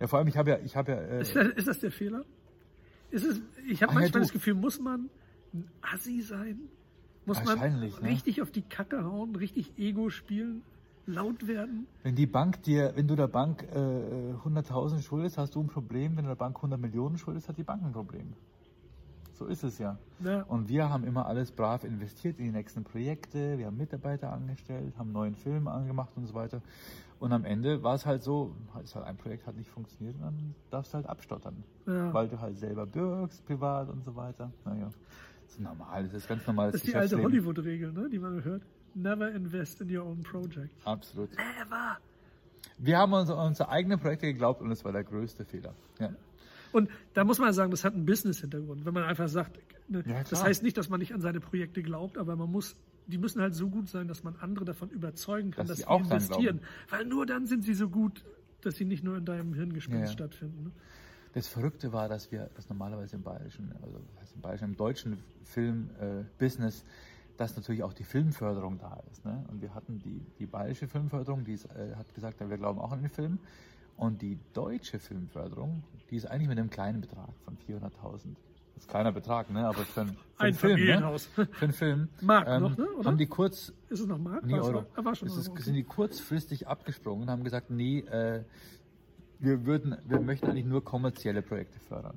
[0.00, 1.92] Ja, vor allem, ich habe ja, ich habe ja, äh, Ist das, ist das der
[1.92, 2.24] Fehler?
[3.10, 4.18] Ist es, ich habe ja, manchmal du.
[4.20, 5.10] das Gefühl, muss man
[5.52, 6.60] ein Assi sein?
[7.26, 7.90] Muss man ne?
[8.02, 10.62] richtig auf die Kacke hauen, richtig Ego spielen,
[11.06, 11.86] laut werden?
[12.02, 16.16] wenn die Bank dir, wenn du der Bank äh, 100.000 schuldest, hast du ein Problem.
[16.16, 18.32] Wenn du der Bank 100 Millionen schuldest, hat die Bank ein Problem.
[19.32, 19.98] So ist es ja.
[20.24, 20.42] Ja.
[20.42, 23.58] Und wir haben immer alles brav investiert in die nächsten Projekte.
[23.58, 26.62] Wir haben Mitarbeiter angestellt, haben neuen Film angemacht und so weiter.
[27.18, 30.22] Und am Ende war es halt so, ist halt ein Projekt hat nicht funktioniert und
[30.22, 31.64] dann darfst du halt abstottern.
[31.86, 32.12] Ja.
[32.12, 34.50] Weil du halt selber bürgst, privat und so weiter.
[34.64, 34.90] Naja,
[35.44, 37.22] das ist normal, das ist ganz normales Das ist die alte.
[37.22, 38.62] Hollywood-Regel, ne, die man hört.
[38.96, 40.70] Never invest in your own project.
[40.84, 41.30] Absolut.
[41.32, 41.98] Never.
[42.78, 45.74] Wir haben uns an unsere eigenen Projekte geglaubt und es war der größte Fehler.
[45.98, 46.10] Ja.
[46.72, 48.84] Und da muss man sagen, das hat einen Business-Hintergrund.
[48.86, 51.82] Wenn man einfach sagt, ne, Ja, das heißt nicht, dass man nicht an seine Projekte
[51.82, 52.74] glaubt, aber man muss,
[53.06, 55.82] die müssen halt so gut sein, dass man andere davon überzeugen kann, Dass dass, sie
[55.82, 56.60] sie auch investieren.
[56.88, 58.24] Weil nur dann sind sie so gut,
[58.62, 60.12] dass sie nicht nur in deinem Hirngespinst Ja, ja.
[60.12, 60.64] stattfinden.
[60.64, 60.70] Ne?
[61.34, 64.00] Das Verrückte war, dass wir das normalerweise im bayerischen, also
[64.34, 66.84] im bayerischen, im deutschen Film-Business,
[67.36, 69.24] dass natürlich auch die Filmförderung da ist.
[69.24, 69.44] Ne?
[69.48, 72.78] Und wir hatten die, die bayerische Filmförderung, die ist, äh, hat gesagt, ja, wir glauben
[72.80, 73.38] auch an den Film.
[73.96, 78.34] Und die deutsche Filmförderung, die ist eigentlich mit einem kleinen Betrag von 400.000.
[78.74, 79.66] Das ist kleiner Betrag, ne?
[79.66, 81.18] aber für, einen- für Ein einen Film, ne?
[81.18, 82.86] Für einen Film Mark ähm, noch, ne?
[82.90, 83.08] Oder?
[83.08, 84.44] haben die kurz Ist es noch Mark?
[84.44, 84.72] Nee, Euro.
[84.82, 84.86] noch?
[84.96, 85.62] Ah, war schon Es ist, Euro, okay.
[85.62, 88.44] sind die kurzfristig abgesprungen und haben gesagt, nee, äh,
[89.38, 92.16] wir würden, wir möchten eigentlich nur kommerzielle Projekte fördern.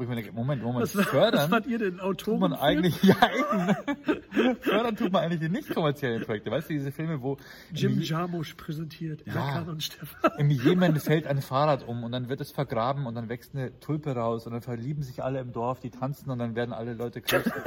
[0.00, 1.98] Wo ich mir denke, Moment, Moment, Was, war- was fördern wart ihr denn?
[1.98, 2.40] tut Autoren?
[2.40, 6.50] man eigentlich, ja eben, fördern tut man eigentlich die nicht kommerziellen Projekte.
[6.50, 7.36] Weißt du, diese Filme, wo
[7.74, 9.60] Jim im, Jarmusch präsentiert, Ja.
[9.60, 10.30] Und Stefan.
[10.38, 13.78] im Jemen fällt ein Fahrrad um und dann wird es vergraben und dann wächst eine
[13.80, 16.94] Tulpe raus und dann verlieben sich alle im Dorf, die tanzen und dann werden alle
[16.94, 17.50] Leute krebs.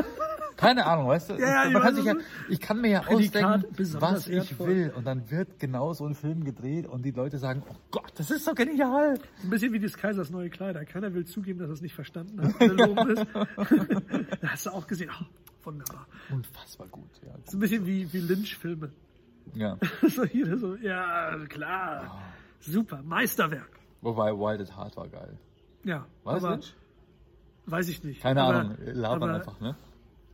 [0.56, 1.34] Keine Ahnung, weißt du?
[1.34, 2.16] Ja, man kann ich sich ja,
[2.48, 4.68] ich kann mir ja Prädikat ausdenken, was ich wertvoll.
[4.68, 4.94] will.
[4.96, 8.30] Und dann wird genau so ein Film gedreht und die Leute sagen, oh Gott, das
[8.32, 9.20] ist so genial.
[9.44, 10.86] Ein bisschen wie des Kaisers neue Kleider.
[10.86, 12.62] Keiner will zugeben, dass er es nicht verstanden hat.
[12.62, 13.26] Alle loben es.
[14.42, 15.26] da hast du auch gesehen, oh,
[15.64, 16.08] wunderbar.
[16.32, 17.34] Unfassbar gut, ja.
[17.46, 18.92] So ein bisschen wie, wie Lynch-Filme.
[19.54, 19.78] ja.
[20.10, 22.22] so jeder so, ja, klar.
[22.60, 23.80] Super, Meisterwerk.
[24.02, 25.38] Wobei Wild at Heart war geil.
[25.84, 26.74] Ja, War das Lynch?
[27.66, 28.22] weiß ich nicht.
[28.22, 29.76] Keine aber, Ahnung, labern aber einfach, ne?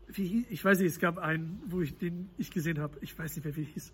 [0.07, 2.97] Wie, ich weiß nicht, es gab einen, wo ich den ich gesehen habe.
[3.01, 3.93] Ich weiß nicht mehr, wie hieß.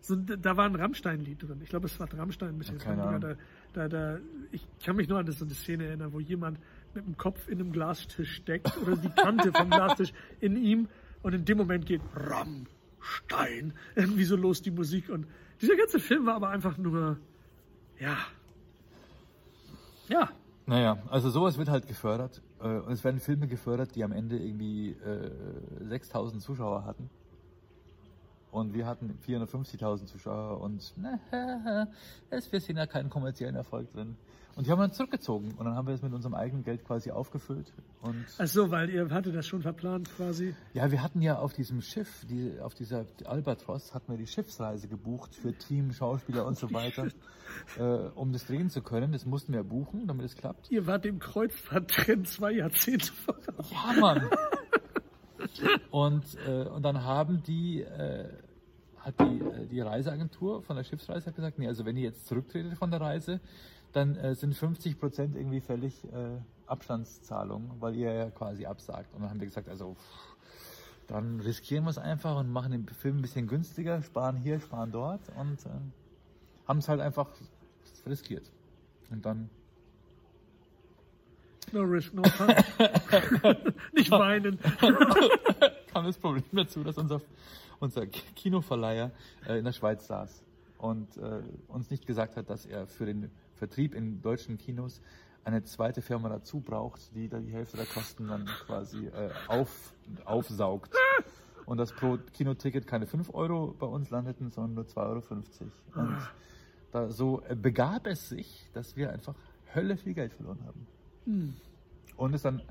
[0.00, 1.60] So, da war ein Rammstein-Lied drin.
[1.62, 2.58] Ich glaube, es war Rammstein.
[2.58, 3.18] Michael Ja.
[3.20, 3.36] Da,
[3.72, 4.18] da, da,
[4.50, 6.58] ich kann mich nur an das, so eine Szene erinnern, wo jemand
[6.94, 10.88] mit dem Kopf in einem Glastisch steckt oder die Kante vom Glastisch in ihm
[11.22, 15.26] und in dem Moment geht Rammstein irgendwie so los die Musik und
[15.60, 17.18] dieser ganze Film war aber einfach nur
[17.98, 18.16] ja
[20.08, 20.28] ja
[20.66, 22.42] Naja, also sowas wird halt gefördert.
[22.60, 25.30] Äh, Und es werden Filme gefördert, die am Ende irgendwie äh,
[25.84, 27.10] 6000 Zuschauer hatten.
[28.52, 31.18] Und wir hatten 450.000 Zuschauer und na,
[32.30, 34.16] es, wir sehen ja keinen kommerziellen Erfolg drin.
[34.54, 37.10] Und die haben dann zurückgezogen und dann haben wir es mit unserem eigenen Geld quasi
[37.10, 37.72] aufgefüllt.
[38.02, 41.52] Und ach so weil ihr hattet das schon verplant quasi ja, wir hatten ja auf
[41.54, 46.58] diesem Schiff, die, auf dieser Albatros, hatten wir die Schiffsreise gebucht für Team, Schauspieler und
[46.58, 47.08] so weiter,
[47.78, 47.82] äh,
[48.14, 49.12] um das drehen zu können.
[49.12, 50.70] Das mussten wir buchen, damit es klappt.
[50.70, 54.28] ihr wart dem Kreuzfahrttrend zwei Jahrzehnte voraus Ja, Mann.
[55.90, 58.28] Und, äh, und dann haben die, äh,
[58.98, 62.26] hat die, äh, die Reiseagentur von der Schiffsreise hat gesagt, nee, also wenn ihr jetzt
[62.26, 63.40] zurücktretet von der Reise,
[63.92, 69.12] dann äh, sind 50 Prozent irgendwie fällig äh, Abstandszahlung, weil ihr ja quasi absagt.
[69.14, 70.36] Und dann haben wir gesagt, also pff,
[71.08, 74.92] dann riskieren wir es einfach und machen den Film ein bisschen günstiger, sparen hier, sparen
[74.92, 75.70] dort und äh,
[76.66, 77.28] haben es halt einfach
[78.06, 78.50] riskiert.
[79.10, 79.50] Und dann
[81.70, 82.48] No risk, no fun.
[83.92, 84.58] Nicht weinen.
[85.92, 87.20] kam das Problem dazu, dass unser,
[87.78, 89.10] unser Kinoverleiher
[89.46, 90.42] äh, in der Schweiz saß
[90.78, 95.00] und äh, uns nicht gesagt hat, dass er für den Vertrieb in deutschen Kinos
[95.44, 99.94] eine zweite Firma dazu braucht, die da die Hälfte der Kosten dann quasi äh, auf,
[100.24, 100.94] aufsaugt.
[101.66, 105.22] Und dass pro Kinoticket keine 5 Euro bei uns landeten, sondern nur 2,50 Euro.
[105.94, 106.18] Und
[106.90, 109.34] da so äh, begab es sich, dass wir einfach
[109.74, 110.86] Hölle viel Geld verloren haben.
[111.24, 111.54] Hm.
[112.16, 112.62] Und es dann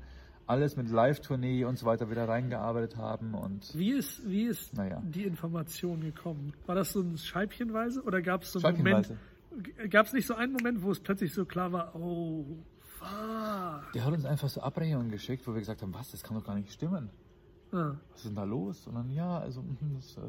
[0.46, 5.00] alles mit Live-Tournee und so weiter wieder reingearbeitet haben und Wie ist, wie ist Naja.
[5.04, 6.52] die Information gekommen?
[6.66, 9.12] War das so ein Scheibchenweise oder gab es so einen Moment?
[9.90, 12.44] Gab es nicht so einen Moment, wo es plötzlich so klar war, oh,
[12.98, 13.92] fuck.
[13.94, 16.44] Der hat uns einfach so Abrechnungen geschickt, wo wir gesagt haben, was, das kann doch
[16.44, 17.10] gar nicht stimmen.
[17.72, 18.86] Ah, Was ist denn da los?
[18.86, 20.20] Und dann, ja, also, das, äh,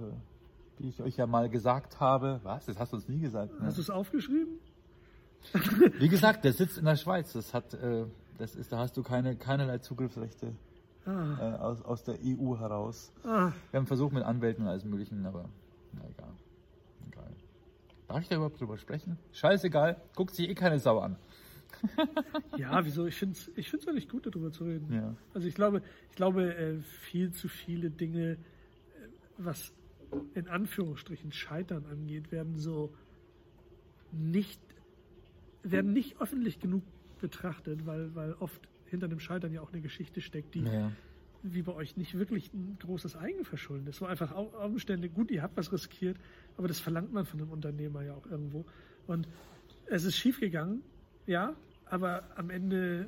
[0.80, 3.60] wie ich euch ja mal gesagt habe, was, das hast du uns nie gesagt.
[3.60, 3.66] Ne?
[3.66, 4.60] hast du es aufgeschrieben?
[6.00, 7.34] Wie gesagt, der sitzt in der Schweiz.
[7.34, 8.06] Das hat, äh,
[8.38, 10.54] das ist, da hast du keine, keinerlei Zugriffsrechte
[11.06, 13.12] Ah, äh, aus, aus der EU heraus.
[13.26, 15.50] ah, Wir haben versucht mit Anwälten und alles Möglichen, aber
[15.92, 16.30] na egal.
[18.14, 19.18] Darf ich da überhaupt drüber sprechen?
[19.32, 21.16] Scheißegal, guckt sich eh keine Sau an.
[22.58, 23.08] ja, wieso?
[23.08, 24.94] Ich finde es ich find's eigentlich gut, darüber zu reden.
[24.94, 25.16] Ja.
[25.34, 28.38] Also ich glaube, ich glaube, äh, viel zu viele Dinge, äh,
[29.40, 29.74] was
[30.36, 32.94] in Anführungsstrichen Scheitern angeht, werden so
[34.12, 34.62] nicht,
[35.64, 36.84] werden nicht öffentlich genug
[37.20, 40.92] betrachtet, weil, weil oft hinter dem Scheitern ja auch eine Geschichte steckt, die Ja.
[41.44, 43.98] Wie bei euch nicht wirklich ein großes Eigenverschulden ist.
[43.98, 46.18] So einfach Umstände, gut, ihr habt was riskiert,
[46.58, 48.66] aber das verlangt man von einem Unternehmer ja auch irgendwo.
[49.08, 49.28] Und
[49.88, 50.82] es ist schiefgegangen,
[51.28, 51.54] ja,
[51.86, 53.08] aber am Ende,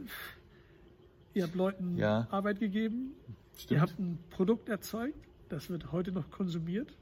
[1.34, 2.28] ihr habt Leuten Ja.
[2.32, 3.14] Arbeit gegeben,
[3.56, 3.72] Stimmt.
[3.72, 5.18] ihr habt ein Produkt erzeugt,
[5.50, 6.96] das wird heute noch konsumiert.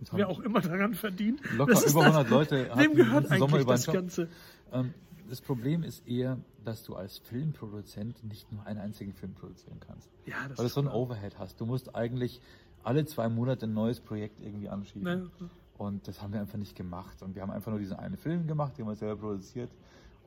[0.00, 1.40] Das Wer auch immer daran verdient.
[1.56, 3.86] Locker das über das- 100 Leute Wem gehört eigentlich das.
[3.86, 4.28] Ganze?
[4.72, 4.94] Ähm,
[5.30, 10.10] das Problem ist eher, dass du als Filmproduzent nicht nur einen einzigen Film produzieren kannst.
[10.26, 10.88] Ja, das Weil du so ein.
[10.88, 11.60] Overhead hast.
[11.60, 12.40] Du musst eigentlich
[12.82, 15.04] alle zwei Monate ein neues Projekt irgendwie anschieben.
[15.04, 15.30] Ne?
[15.78, 17.22] Und das haben wir einfach nicht gemacht.
[17.22, 19.70] Und wir haben einfach nur diesen einen Film gemacht, den wir selber produziert.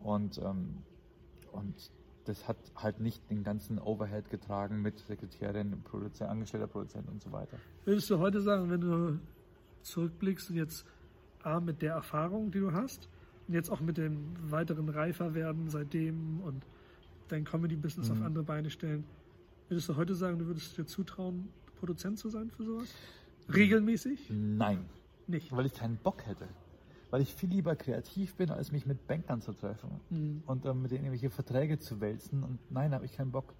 [0.01, 0.77] Und, ähm,
[1.51, 1.75] und
[2.25, 7.31] das hat halt nicht den ganzen Overhead getragen mit Sekretärin, Produzent, angestellter Produzent und so
[7.31, 7.57] weiter.
[7.83, 9.19] Würdest du heute sagen, wenn du
[9.81, 10.85] zurückblickst und jetzt
[11.43, 13.09] A, mit der Erfahrung, die du hast,
[13.47, 16.63] jetzt auch mit dem weiteren Reiferwerden seitdem und
[17.27, 18.25] dein Comedy-Business auf Mhm.
[18.25, 19.03] andere Beine stellen,
[19.69, 22.93] würdest du heute sagen, du würdest dir zutrauen, Produzent zu sein für sowas?
[23.53, 24.29] Regelmäßig?
[24.29, 24.85] Nein,
[25.27, 25.55] Nicht.
[25.55, 26.47] weil ich keinen Bock hätte.
[27.09, 30.43] Weil ich viel lieber kreativ bin, als mich mit Bankern zu treffen Mhm.
[30.47, 32.43] und ähm, mit denen irgendwelche Verträge zu wälzen.
[32.43, 33.53] Und nein, habe ich keinen Bock.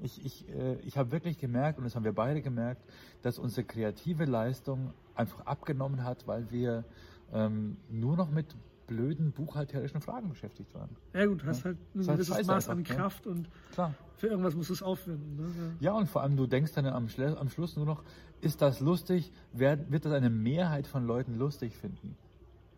[0.00, 2.82] Ich, ich, äh, ich habe wirklich gemerkt, und das haben wir beide gemerkt,
[3.22, 6.84] dass unsere kreative Leistung einfach abgenommen hat, weil wir
[7.32, 8.56] ähm, nur noch mit
[8.90, 10.90] blöden buchhalterischen Fragen beschäftigt waren.
[11.14, 11.64] Ja gut, du hast Ja.
[11.66, 13.00] halt ein halt gewisses Maß an einfach, ne?
[13.00, 13.94] Kraft und Klar.
[14.16, 15.36] für irgendwas musst du es aufwenden.
[15.36, 15.76] Ne?
[15.78, 18.02] Ja, und vor allem, du denkst dann am, Schle am Schluss nur noch,
[18.40, 19.30] ist das lustig?
[19.52, 22.16] Wer, wird das eine Mehrheit von Leuten lustig finden?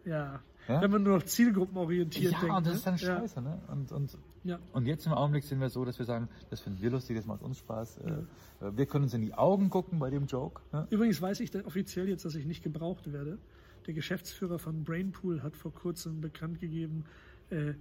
[0.04, 0.40] Ja.
[0.68, 0.80] Ja?
[0.82, 2.56] Wenn man nur noch zielgruppenorientiert ja, denkt.
[2.56, 2.76] und das ne?
[2.76, 3.20] ist dann Ja.
[3.20, 3.58] scheiße, ne?
[3.68, 4.58] Und, und, Ja.
[4.72, 7.26] und jetzt im Augenblick sind wir so, dass wir sagen, das finden wir lustig, das
[7.26, 7.98] macht uns Spaß.
[7.98, 10.60] Äh, äh, wir können uns in die Augen gucken bei dem Joke.
[10.72, 10.86] Ne?
[10.90, 13.38] Übrigens weiß ich offiziell jetzt, dass ich nicht gebraucht werde.
[13.86, 17.04] Der Geschäftsführer von Brainpool hat vor kurzem bekannt gegeben,
[17.50, 17.74] äh,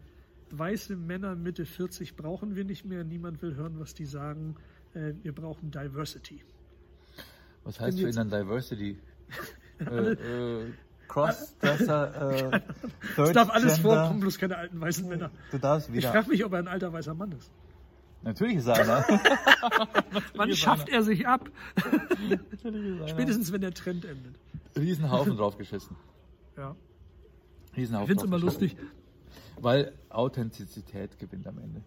[0.49, 3.03] weiße Männer Mitte 40 brauchen wir nicht mehr.
[3.03, 4.55] Niemand will hören, was die sagen.
[4.93, 6.43] Äh, wir brauchen Diversity.
[7.63, 8.97] Was heißt für ihn dann Diversity?
[9.79, 10.71] äh, äh,
[11.07, 12.61] Crossdresser, äh,
[13.21, 15.29] Es darf alles vorkommen, bloß keine alten weißen Männer.
[15.51, 16.11] Du darfst Ich wieder.
[16.11, 17.51] frage mich, ob er ein alter weißer Mann ist.
[18.23, 19.05] Natürlich ist er einer.
[20.35, 21.49] Wann schafft er sich ab?
[23.07, 24.35] Spätestens, wenn der Trend endet.
[24.77, 25.95] Riesenhaufen draufgeschissen.
[26.57, 26.75] Ja.
[27.75, 28.77] Riesenhaufen Ich finde es immer lustig.
[29.59, 31.81] Weil Authentizität gewinnt am Ende.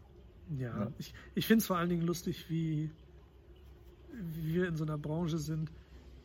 [0.59, 0.93] Ja, Ja.
[0.99, 2.91] ich, ich finde es vor allen Dingen lustig, wie,
[4.13, 5.71] wie wir in so einer Branche sind,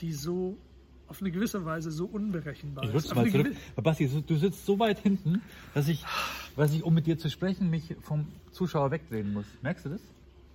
[0.01, 0.57] die so
[1.09, 3.13] auf eine gewisse Weise so unberechenbar Ich ist.
[3.15, 3.47] mal zurück.
[3.81, 5.41] Basti, du sitzt so weit hinten,
[5.73, 6.05] dass ich,
[6.55, 9.45] dass ich, um mit dir zu sprechen, mich vom Zuschauer wegdrehen muss.
[9.61, 10.01] Merkst du das?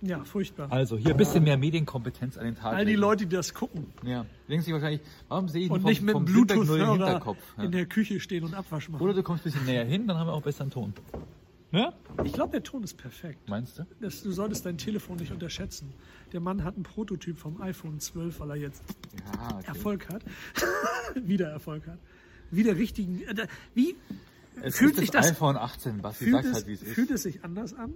[0.01, 0.71] Ja, furchtbar.
[0.71, 3.01] Also, hier ein bisschen mehr Medienkompetenz an den Tag All die legen.
[3.01, 6.13] Leute, die das gucken Ja, denken sich wahrscheinlich, warum sehe ich und vom, nicht mit
[6.13, 7.37] vom Bluetooth-Hörer Hinterkopf?
[7.57, 7.63] Ja.
[7.63, 9.01] in der Küche stehen und Abwasch machen.
[9.01, 10.93] Oder du kommst ein bisschen näher hin, dann haben wir auch besseren Ton.
[11.71, 11.93] Ja?
[12.23, 13.49] Ich glaube, der Ton ist perfekt.
[13.49, 13.85] Meinst du?
[13.99, 15.93] Das, du solltest dein Telefon nicht unterschätzen.
[16.31, 18.83] Der Mann hat einen Prototyp vom iPhone 12, weil er jetzt
[19.33, 19.67] Ja, okay.
[19.67, 20.23] Erfolg hat.
[21.15, 21.99] Wieder Erfolg hat.
[22.51, 23.21] Wieder richtigen.
[23.23, 23.95] äh, Wie
[24.61, 26.93] Es fühlt ist sich das das iPhone 18, Basti, fühlt es, halt, wie es ist.
[26.93, 27.93] fühlt es sich anders an?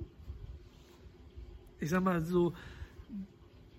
[1.79, 2.53] Ich sag mal so,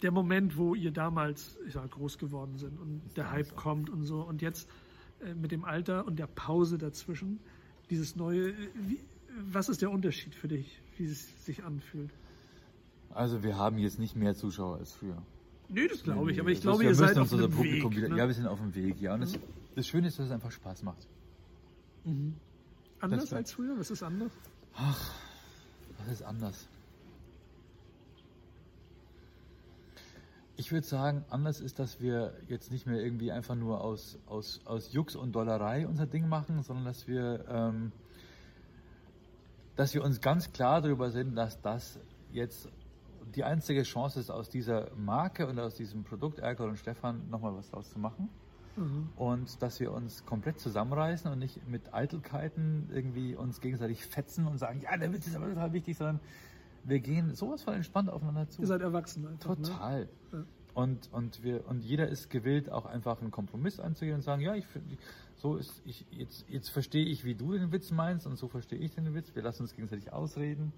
[0.03, 4.05] der Moment, wo ihr damals ich sag, groß geworden sind und der Hype kommt und
[4.05, 4.69] so und jetzt
[5.23, 7.41] äh, mit dem Alter und der Pause dazwischen,
[7.91, 8.55] dieses neue, äh,
[8.87, 9.01] wie,
[9.53, 12.11] was ist der Unterschied für dich, wie es sich anfühlt?
[13.11, 15.21] Also wir haben jetzt nicht mehr Zuschauer als früher.
[15.69, 17.97] Nee, das glaube ich, aber ich glaube, wir ihr seid auf Publikum Weg.
[17.99, 18.09] wieder.
[18.09, 18.17] ne?
[18.19, 19.15] Ja, wir sind auf dem Weg, ja.
[19.15, 19.39] Und das,
[19.77, 21.07] das Schöne ist, dass es einfach Spaß macht.
[23.01, 23.79] anders das- als früher?
[23.79, 24.33] Was ist anders?
[25.99, 26.69] Was ist anders?
[30.57, 34.61] Ich würde sagen, anders ist, dass wir jetzt nicht mehr irgendwie einfach nur aus, aus,
[34.67, 37.93] aus Jux und Dollerei unser Ding machen, sondern dass wir, ähm,
[39.77, 41.99] dass wir uns ganz klar darüber sind, dass das
[42.33, 42.69] jetzt
[43.35, 47.55] die einzige Chance ist, aus dieser Marke und aus diesem Produkt Erkol und Stefan nochmal
[47.55, 48.29] was draus zu machen.
[48.77, 49.09] Mhm.
[49.17, 54.59] Und dass wir uns komplett zusammenreißen und nicht mit Eitelkeiten irgendwie uns gegenseitig fetzen und
[54.59, 56.21] sagen, ja, der Witz ist aber total wichtig, sondern
[56.85, 58.63] wir gehen sowas von entspannt aufeinander zu.
[58.63, 59.57] Ihr seid erwachsen einfach.
[59.59, 59.63] Ne?
[59.63, 60.01] Total.
[60.01, 60.09] Ne?
[60.33, 60.45] Ja.
[60.73, 64.55] Und, und, wir, und jeder ist gewillt, auch einfach einen Kompromiss einzugehen und sagen, ja,
[64.55, 64.67] ich,
[65.41, 68.79] so ist, ich, jetzt, jetzt verstehe ich, wie du den Witz meinst und so verstehe
[68.79, 69.35] ich den Witz.
[69.35, 70.73] Wir lassen uns gegenseitig ausreden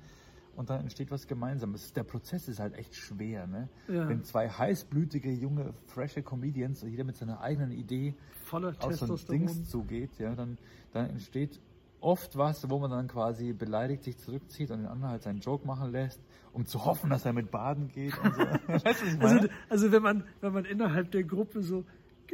[0.55, 1.93] und dann entsteht was Gemeinsames.
[1.93, 3.69] Der Prozess ist halt echt schwer, ne?
[3.89, 4.09] Ja.
[4.09, 9.27] Wenn zwei heißblütige, junge, frische Comedians, jeder mit seiner eigenen Idee Voller auf so ein
[9.29, 10.59] Dings zugeht, ja, dann,
[10.93, 11.61] dann entsteht
[12.01, 15.67] oft was, wo man dann quasi beleidigt sich zurückzieht und den anderen halt seinen Joke
[15.67, 16.21] machen lässt,
[16.53, 18.21] um zu hoffen, dass er mit Baden geht so.
[19.21, 21.85] also, also wenn man, wenn man innerhalb der Gruppe so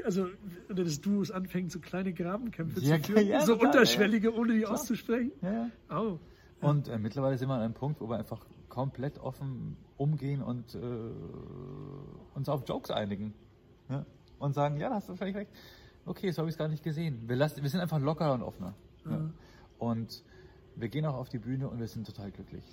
[0.05, 0.29] also
[0.69, 4.55] oder des Duos anfängt, so kleine Grabenkämpfe ja, zu führen, ja, so total, unterschwellige, ohne
[4.55, 4.73] die klar.
[4.73, 5.33] auszusprechen.
[5.43, 5.71] Ja.
[5.91, 6.19] Oh.
[6.61, 10.75] Und äh, mittlerweile sind wir an einem Punkt, wo wir einfach komplett offen umgehen und
[10.75, 10.79] äh,
[12.35, 13.35] uns auf Jokes einigen.
[13.89, 14.05] Ja?
[14.39, 15.51] Und sagen, ja, da hast du wahrscheinlich recht.
[16.07, 17.29] Okay, so habe ich es gar nicht gesehen.
[17.29, 18.75] Wir, lassen, wir sind einfach lockerer und offener.
[19.05, 19.31] Ja?
[19.79, 20.25] Und
[20.77, 22.65] wir gehen auch auf die Bühne und wir sind total glücklich.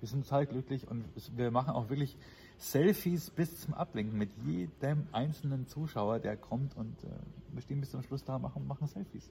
[0.00, 1.04] Wir sind total glücklich und
[1.36, 2.16] wir machen auch wirklich
[2.62, 7.08] Selfies bis zum Ablenken mit jedem einzelnen Zuschauer, der kommt und äh,
[7.50, 9.28] wir stehen bis zum Schluss da und machen, machen Selfies.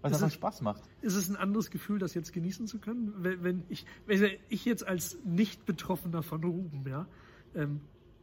[0.00, 0.82] Weil es einfach Spaß macht.
[1.02, 3.12] Ist es ein anderes Gefühl, das jetzt genießen zu können?
[3.18, 7.06] Wenn, wenn ich, wenn ich jetzt als Nicht-Betroffener von Ruben, ja,
[7.54, 7.82] ähm,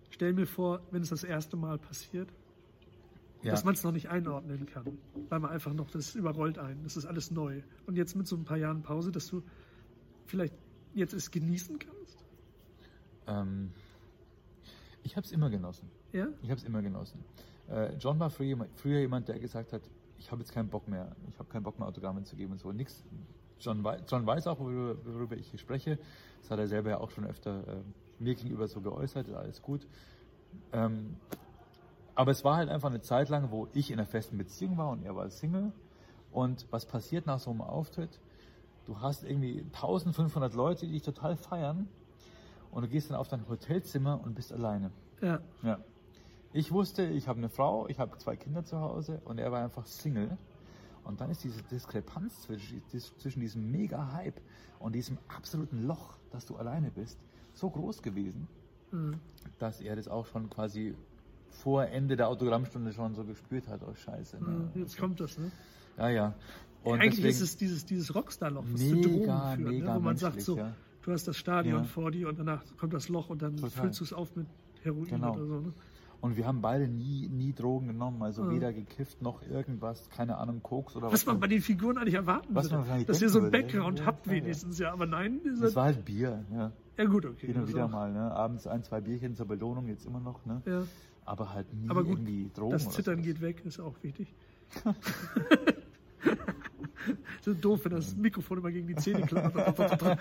[0.10, 2.30] stell mir vor, wenn es das erste Mal passiert,
[3.43, 3.52] ja.
[3.52, 4.98] dass man es noch nicht einordnen kann,
[5.30, 7.62] weil man einfach noch, das überrollt ein, das ist alles neu.
[7.86, 9.43] Und jetzt mit so ein paar Jahren Pause, dass du
[10.26, 10.56] vielleicht
[10.96, 12.26] jetzt es genießen kannst?
[13.28, 13.72] Ähm,
[15.04, 15.89] ich habe es immer genossen.
[16.12, 16.28] Ja?
[16.42, 17.24] Ich habe es immer genossen.
[17.70, 19.82] Äh, John war früher, früher jemand, der gesagt hat,
[20.18, 22.60] ich habe jetzt keinen Bock mehr, ich habe keinen Bock mehr Autogramme zu geben und
[22.60, 22.72] so.
[22.72, 23.04] Nix.
[23.60, 25.98] John, John weiß auch, worüber, worüber, ich hier spreche.
[26.42, 27.82] Das hat er selber ja auch schon öfter äh,
[28.20, 29.88] mir gegenüber so geäußert, alles gut.
[30.72, 31.18] Ähm,
[32.16, 34.89] aber es war halt einfach eine Zeit lang, wo ich in einer festen Beziehung war
[34.89, 35.72] und er war Single.
[36.32, 38.20] Und was passiert nach so einem Auftritt?
[38.86, 41.88] Du hast irgendwie 1500 Leute, die dich total feiern.
[42.74, 44.92] Und du gehst dann auf dein Hotelzimmer und bist alleine.
[45.22, 45.40] Ja.
[45.62, 45.80] ja.
[46.54, 49.64] Ich wusste, ich habe eine Frau, ich habe zwei Kinder zu Hause und er war
[49.64, 50.38] einfach Single.
[51.04, 52.82] Und dann ist diese Diskrepanz zwischen,
[53.40, 54.40] diesem Mega-Hype
[54.80, 57.20] und diesem absoluten Loch, dass du alleine bist,
[57.54, 58.48] so groß gewesen,
[58.92, 59.20] mhm.
[59.60, 60.96] dass er das auch schon quasi
[61.50, 63.82] vor Ende der Autogrammstunde schon so gespürt hat.
[63.84, 64.44] Oh Scheiße.
[64.44, 64.50] Ne?
[64.50, 65.52] Mhm, jetzt kommt das, ne?
[65.98, 66.34] Ja, ja.
[66.84, 69.96] Und Eigentlich deswegen, ist es dieses, dieses Rockstar-Loch, was mega, zu Drogen führt, ne?
[69.96, 70.74] wo man sagt so, ja.
[71.04, 71.84] Du hast das Stadion ja.
[71.84, 73.70] vor dir und danach kommt das Loch und dann Total.
[73.70, 74.48] füllst du es auf mit
[74.82, 75.34] Heroin genau.
[75.34, 75.60] oder so.
[75.60, 75.74] Ne?
[76.22, 78.52] Und wir haben beide nie, nie Drogen genommen, also mhm.
[78.52, 81.13] weder gekifft noch irgendwas, keine Ahnung, Koks oder was.
[81.13, 83.04] Was man bei den Figuren eigentlich erwarten was würde.
[83.06, 84.94] Dass ihr so einen Background ja, habt wenigstens, ja.
[84.94, 86.72] Aber nein, das war halt Bier, ja.
[86.98, 87.48] Ja gut, okay.
[87.48, 88.32] Hin und wieder mal, ne?
[88.32, 90.62] Abends ein, zwei Bierchen zur Belohnung, jetzt immer noch, ne?
[90.66, 90.84] Ja.
[91.26, 92.72] Aber halt nie Aber gut, irgendwie Drogen.
[92.72, 94.34] Das Zittern geht weg, ist auch wichtig.
[97.42, 100.02] so doof, wenn das Mikrofon immer gegen die Zähne klappert.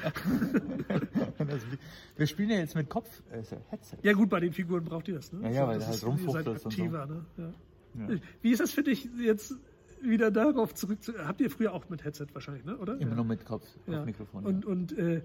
[2.16, 3.56] wir spielen ja jetzt mit Kopf-Headset.
[3.56, 5.40] Äh, ja gut, bei den Figuren braucht ihr das, ne?
[5.42, 7.14] Ja, ja, so, weil das halt rumfuchtelt und aktiver, so.
[7.14, 7.24] ne?
[7.36, 7.52] Ja.
[7.94, 8.20] Ja.
[8.40, 9.54] Wie ist das für dich jetzt
[10.00, 12.76] wieder darauf zurück zu, habt ihr früher auch mit Headset wahrscheinlich, ne?
[12.76, 12.94] oder?
[12.94, 13.16] Immer ja.
[13.16, 14.04] nur mit Kopf, ja.
[14.04, 14.44] Mikrofon.
[14.44, 15.22] Und, und äh,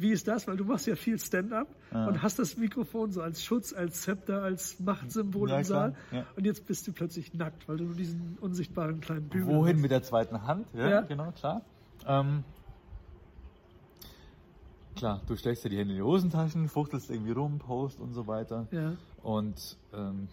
[0.00, 0.46] wie ist das?
[0.48, 2.06] Weil du machst ja viel Stand-up ja.
[2.06, 5.94] und hast das Mikrofon so als Schutz, als Zepter, als Machtsymbol ja, im Saal.
[6.10, 6.26] Ja.
[6.36, 9.82] Und jetzt bist du plötzlich nackt, weil du nur diesen unsichtbaren kleinen Bügel Wohin hast.
[9.82, 10.66] mit der zweiten Hand?
[10.74, 11.62] Ja, genau, klar.
[12.06, 12.44] Ähm,
[14.96, 18.26] klar, du steckst dir die Hände in die Hosentaschen, fuchtelst irgendwie rum, post und so
[18.26, 18.66] weiter.
[18.70, 18.94] Ja.
[19.22, 20.28] Und ähm,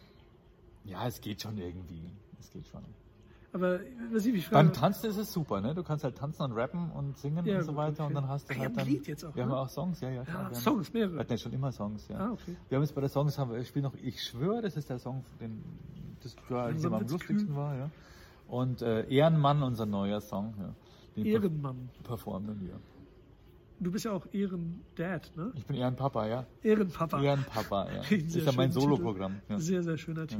[0.85, 2.09] ja, es geht schon irgendwie.
[2.39, 2.83] Es geht schon.
[3.57, 3.79] Aber
[4.11, 4.67] was ich mich frage.
[4.67, 5.73] Beim Tanzen ist es super, ne?
[5.73, 8.07] Du kannst halt tanzen und rappen und singen ja, und so weiter okay.
[8.07, 8.87] und dann hast du ah, halt dann.
[8.87, 9.51] Lied jetzt auch, wir ne?
[9.51, 10.23] haben auch Songs, ja, ja.
[10.23, 11.13] Klar, ja Songs, mehrere.
[11.13, 12.17] Wir hatten ja schon immer Songs, ja.
[12.17, 12.55] Ah, okay.
[12.69, 14.89] Wir haben jetzt bei der Songs haben wir, ich spiele noch, ich schwöre, das ist
[14.89, 15.63] der Song, den
[16.21, 17.89] das ja, als am lustigsten war, ja.
[18.47, 20.73] Und äh, Ehrenmann, unser neuer Song, ja.
[21.15, 21.89] Den Ehrenmann.
[22.03, 22.79] Performen wir.
[23.79, 25.51] Du bist ja auch Ehrendad, ne?
[25.55, 26.45] Ich bin Ehrenpapa, ja.
[26.63, 27.21] Ehrenpapa.
[27.21, 28.01] Ehrenpapa, ja.
[28.01, 29.41] das ist ja mein Soloprogramm.
[29.49, 29.59] Ja.
[29.59, 30.37] Sehr, sehr schöner ja.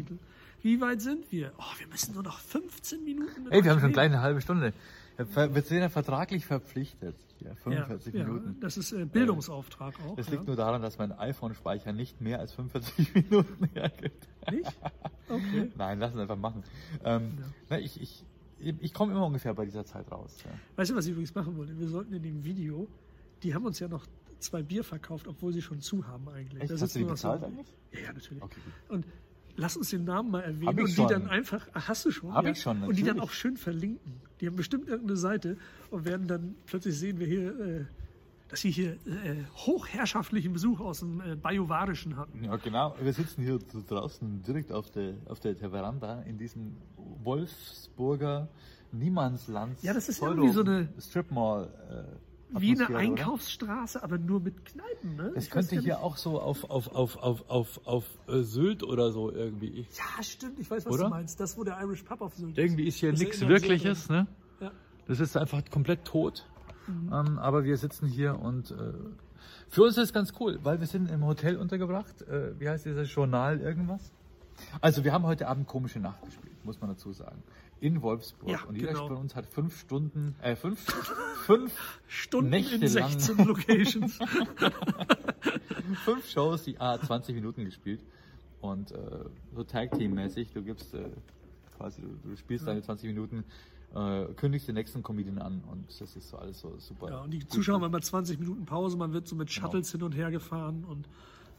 [0.62, 1.54] Wie weit sind wir?
[1.58, 3.52] Oh, wir müssen nur noch 15 Minuten.
[3.52, 4.74] Ey, wir haben schon gleich eine halbe Stunde.
[5.18, 7.16] Wir sind ja vertraglich verpflichtet.
[7.40, 8.48] Ja, 45 ja, Minuten.
[8.54, 10.16] Ja, das ist äh, Bildungsauftrag auch.
[10.16, 14.28] Das liegt nur daran, dass mein iPhone-Speicher nicht mehr als 45 Minuten hergibt.
[14.52, 14.72] Nicht?
[15.30, 15.72] Okay.
[15.78, 16.64] Nein, lass uns einfach machen.
[17.04, 17.38] Ähm,
[17.70, 18.24] na, ich ich,
[18.60, 20.36] ich komme immer ungefähr bei dieser Zeit raus.
[20.76, 21.78] Weißt du, was ich übrigens machen wollte?
[21.80, 22.88] Wir sollten in dem Video,
[23.44, 24.06] die haben uns ja noch
[24.40, 26.62] zwei Bier verkauft, obwohl sie schon zu haben eigentlich.
[26.64, 26.72] Echt?
[26.72, 27.68] Da Hast sitzen du die noch so- bezahlt eigentlich?
[27.92, 28.44] Ja, ja, natürlich.
[28.44, 28.96] Okay, gut.
[28.96, 29.06] Und
[29.58, 31.08] lass uns den Namen mal erwähnen Hab ich und die schon.
[31.10, 32.34] dann einfach, ach, hast du schon?
[32.34, 32.52] Hab ja?
[32.52, 33.24] ich schon, Und die dann natürlich.
[33.30, 34.22] auch schön verlinken.
[34.40, 35.58] Die haben bestimmt irgendeine Seite
[35.90, 37.86] und werden dann plötzlich sehen wir hier, äh,
[38.50, 42.44] dass sie hier äh, hochherrschaftlichen Besuch aus dem äh, Bajuwarischen hatten.
[42.46, 42.96] Ja, genau.
[43.02, 46.78] Wir sitzen hier draußen direkt auf der, auf der Veranda in diesem
[47.24, 48.48] Wolfsburger
[48.92, 49.82] Niemandsland.
[49.84, 51.70] Ja, das ist irgendwie so eine- Strip Mall.
[51.90, 52.98] Äh, Wie eine Atmosphäre, oder?
[53.00, 55.16] Einkaufsstraße, aber nur mit Kneipen.
[55.18, 55.32] Ne?
[55.36, 58.42] Das Ich könnte gar hier nicht- auch so auf, auf, auf, auf, auf, auf äh,
[58.42, 59.68] Sylt oder so irgendwie.
[59.68, 61.04] Ich, Ja, stimmt, ich weiß, was Oder?
[61.06, 61.40] du meinst.
[61.40, 62.58] Das, wo der Irish Pub auf Sylt ist.
[62.58, 64.28] irgendwie ist hier nichts Wirkliches, ne?
[64.62, 64.72] Ja.
[65.08, 66.46] Das ist einfach komplett tot.
[66.88, 67.12] Mhm.
[67.14, 68.76] Ähm, aber wir sitzen hier und äh,
[69.70, 72.22] für uns ist es ganz cool, weil wir sind im Hotel untergebracht.
[72.22, 74.12] Äh, wie heißt dieses Journal irgendwas?
[74.82, 77.44] Also wir haben heute Abend komische Nacht gespielt, muss man dazu sagen.
[77.80, 78.50] In Wolfsburg.
[78.50, 79.08] Ja, und jeder genau.
[79.08, 80.80] von uns hat fünf Stunden, äh, fünf,
[81.46, 81.74] fünf,
[82.08, 83.12] Stunden Nächte in lang.
[83.12, 84.20] 16 Locations.
[86.06, 88.04] fünf Shows, die ah, 20 Minuten gespielt.
[88.62, 88.98] Und äh,
[89.54, 91.10] so Tag-Team-mäßig, du gibst äh,
[91.78, 93.44] quasi, du, du spielst deine 20 Minuten,
[93.96, 97.10] äh, kündigst den nächsten Comedian an und das ist so alles so super.
[97.10, 97.48] Ja, und die.
[97.48, 100.84] Zuschauer haben immer 20 Minuten Pause, man wird so mit Shuttles hin und her gefahren
[100.84, 101.08] und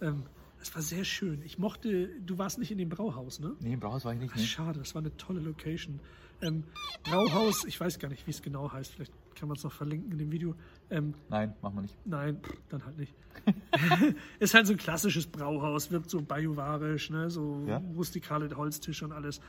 [0.00, 0.24] ähm,
[0.60, 1.42] es war sehr schön.
[1.44, 3.54] Ich mochte, du warst nicht in dem Brauhaus, ne?
[3.60, 4.32] Nee, im Brauhaus war ich nicht.
[4.36, 6.00] Ach, schade, das war eine tolle Location.
[6.40, 6.64] Ähm,
[7.04, 10.12] Brauhaus, ich weiß gar nicht, wie es genau heißt, vielleicht kann man es noch verlinken
[10.12, 10.54] in dem Video.
[10.90, 11.96] Ähm, Nein, machen wir nicht.
[12.04, 13.12] Nein, pff, dann halt nicht.
[14.38, 17.30] ist halt so ein klassisches Brauhaus, wirkt so bajuwarisch, ne?
[17.30, 17.82] so Ja.
[17.96, 19.40] rustikale Holztische und alles.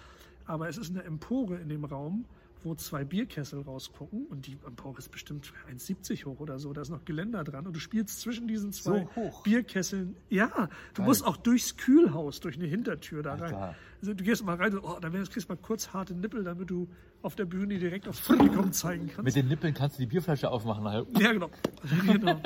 [0.45, 2.25] Aber es ist eine Empore in dem Raum,
[2.63, 6.73] wo zwei Bierkessel rausgucken und die Empore ist bestimmt 1,70 hoch oder so.
[6.73, 9.31] Da ist noch Geländer dran und du spielst zwischen diesen zwei So?
[9.43, 10.15] Bierkesseln.
[10.29, 10.47] Ja,
[10.93, 11.05] du Geil.
[11.05, 13.53] musst auch durchs Kühlhaus, durch eine Hintertür da rein.
[13.53, 13.75] Alter.
[14.01, 16.69] Also, du gehst mal rein und oh, dann kriegst du mal kurz harte Nippel, damit
[16.69, 16.87] du
[17.21, 19.23] auf der Bühne direkt aufs Publikum zeigen kannst.
[19.23, 20.83] Mit den Nippeln kannst du die Bierflasche aufmachen.
[20.83, 21.05] nachher.
[21.19, 21.49] Ja, genau.
[22.05, 22.41] genau.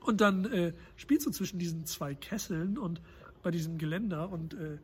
[0.00, 3.00] Und dann äh, spielst du zwischen diesen zwei Kesseln und
[3.42, 4.78] bei diesem Geländer und äh,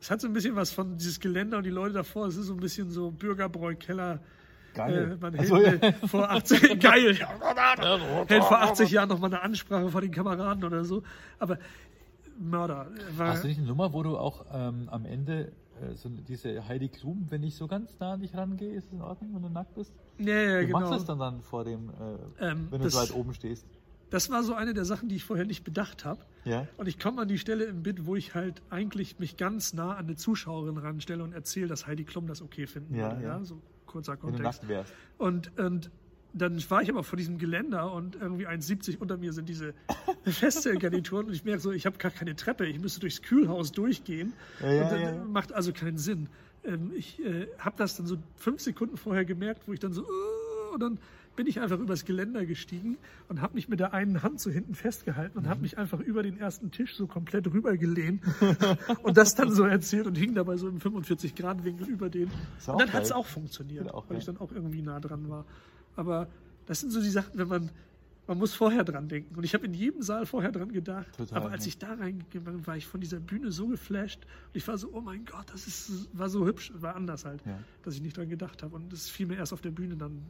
[0.00, 2.26] es hat so ein bisschen was von dieses Geländer und die Leute davor.
[2.26, 4.20] Es ist so ein bisschen so Bürgerbräu-Keller.
[4.74, 5.12] Geil.
[5.12, 5.92] Äh, man hält so, ja.
[6.06, 7.14] vor 80 geil,
[8.28, 11.02] hält vor 80 Jahren noch mal eine Ansprache vor den Kameraden oder so.
[11.38, 11.58] Aber
[12.38, 12.86] Mörder.
[13.14, 16.08] äh, War, Hast du nicht eine Nummer, wo du auch ähm, am Ende äh, so
[16.08, 19.34] diese Heidi Klum, wenn ich so ganz nah an dich rangehe, ist es in Ordnung,
[19.34, 19.92] wenn du nackt bist?
[20.18, 20.78] ja, ja, Wie genau.
[20.80, 21.90] machst du das dann, dann vor dem,
[22.40, 23.66] äh, Ähm, wenn du so weit oben stehst?
[24.10, 26.24] Das war so eine der Sachen, die ich vorher nicht bedacht habe.
[26.44, 26.66] Ja.
[26.76, 29.92] Und ich komme an die Stelle im Bit, wo ich halt eigentlich mich ganz nah
[29.96, 33.22] an eine Zuschauerin ranstelle und erzähle, dass Heidi Klum das okay finden Ja, würde.
[33.22, 33.38] ja.
[33.38, 34.68] Ja, so kurzer Wenn du Kontext.
[34.68, 34.92] wärst.
[35.18, 35.90] Und, und
[36.32, 39.74] dann war ich aber vor diesem Geländer und irgendwie 1,70 unter mir sind diese
[40.24, 44.32] Feststellgarnituren und ich merke so, ich habe gar keine Treppe, ich müsste durchs Kühlhaus durchgehen.
[44.60, 45.24] Ja, ja, und dann ja.
[45.24, 46.28] macht also keinen Sinn.
[46.64, 50.02] Ähm, ich äh, habe das dann so fünf Sekunden vorher gemerkt, wo ich dann so,
[50.02, 50.98] uh, und dann
[51.38, 52.98] bin ich einfach übers Geländer gestiegen
[53.28, 55.48] und habe mich mit der einen Hand so hinten festgehalten und Mhm.
[55.50, 58.22] habe mich einfach über den ersten Tisch so komplett rübergelehnt
[59.04, 62.24] und das dann so erzählt und hing dabei so im 45-Grad-Winkel über den.
[62.66, 65.44] Und dann hat es auch funktioniert, auch weil ich dann auch irgendwie nah dran war.
[65.94, 66.26] Aber
[66.66, 67.70] das sind so die Sachen, wenn man,
[68.26, 69.36] man muss vorher dran denken.
[69.36, 71.06] Und ich habe in jedem Saal vorher dran gedacht.
[71.16, 74.24] Total, aber als ich da reingegangen bin, war ich von dieser Bühne so geflasht.
[74.48, 77.40] Und ich war so, oh mein Gott, das ist, war so hübsch, war anders halt,
[77.46, 77.58] Ja.
[77.84, 78.74] dass ich nicht dran gedacht habe.
[78.74, 80.22] Und das fiel mir erst auf der Bühne dann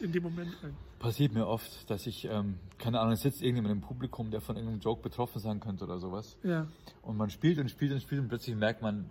[0.00, 0.74] in dem Moment ein.
[0.98, 4.56] Passiert mir oft, dass ich, ähm, keine Ahnung, es sitzt irgendjemand im Publikum, der von
[4.56, 6.36] irgendeinem Joke betroffen sein könnte oder sowas.
[6.42, 6.66] Ja.
[7.02, 9.08] Und man spielt und spielt und spielt und plötzlich merkt man,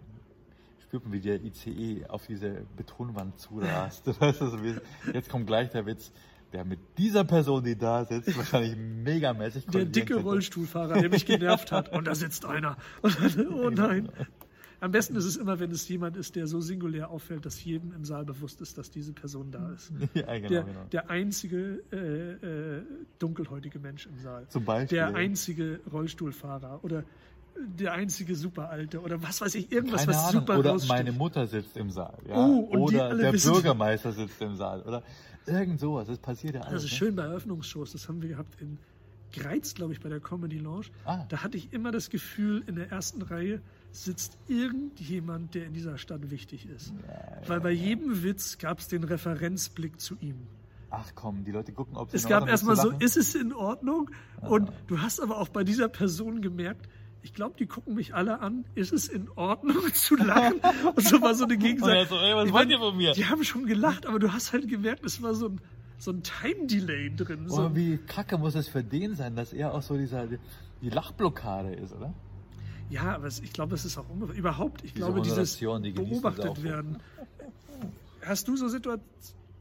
[0.84, 4.08] spürt man, wie der ICE auf diese Betonwand zurast.
[5.14, 6.12] Jetzt kommt gleich der Witz,
[6.54, 10.16] der mit dieser Person, die da sitzt, wahrscheinlich megamäßig Der dicke.
[10.16, 11.92] Rollstuhlfahrer, der mich genervt hat.
[11.92, 12.78] Und da sitzt einer.
[13.52, 14.10] Oh nein.
[14.80, 17.94] Am besten ist es immer, wenn es jemand ist, der so singulär auffällt, dass jedem
[17.94, 19.92] im Saal bewusst ist, dass diese Person da ist.
[20.14, 20.84] Ja, genau, Der, genau.
[20.92, 22.82] der einzige äh, äh,
[23.20, 24.48] dunkelhäutige Mensch im Saal.
[24.50, 24.98] Zum Beispiel.
[24.98, 27.04] Der einzige Rollstuhlfahrer oder
[27.58, 30.42] der einzige Superalte oder was weiß ich, irgendwas, Keine was Ahnung.
[30.42, 30.94] super Oder raussticht.
[30.94, 32.18] meine Mutter sitzt im Saal.
[32.28, 32.36] Ja?
[32.46, 34.82] Oh, oder der Bürgermeister sitzt im Saal.
[34.82, 35.04] Oder
[35.46, 36.08] irgend sowas.
[36.08, 36.74] Das passiert ja alles.
[36.74, 36.98] Das ist ne?
[36.98, 37.92] schön bei Eröffnungsshows.
[37.94, 38.78] Das haben wir gehabt in
[39.34, 40.88] Greiz, glaube ich, bei der Comedy Lounge.
[41.06, 41.26] Ah.
[41.30, 43.62] Da hatte ich immer das Gefühl, in der ersten Reihe
[44.04, 46.94] sitzt irgendjemand, der in dieser Stadt wichtig ist.
[47.48, 50.36] Weil bei jedem Witz gab es den Referenzblick zu ihm.
[50.90, 54.10] Ach komm, die Leute gucken, ob sie Es gab erstmal so, ist es in Ordnung?
[54.42, 56.88] Und du hast aber auch bei dieser Person gemerkt,
[57.22, 58.66] ich glaube, die gucken mich alle an.
[58.76, 60.60] Ist es in Ordnung zu lachen?
[60.96, 62.10] Und so war so eine Gegenseite.
[62.10, 63.14] so, was Ich wollt ihr von mir?
[63.14, 65.62] Die haben schon gelacht, aber du hast halt gemerkt, es war so ein,
[65.98, 67.50] so ein Time-Delay drin.
[67.50, 70.28] So, Oh, wie kacke muss es für den sein, dass er auch so dieser,
[70.82, 72.14] die Lachblockade ist, oder?
[72.90, 74.06] Ja, aber ich glaube, es ist auch
[74.36, 76.98] überhaupt, ich Diese glaube, dieses die beobachtet werden.
[78.24, 79.06] Hast du so Situationen?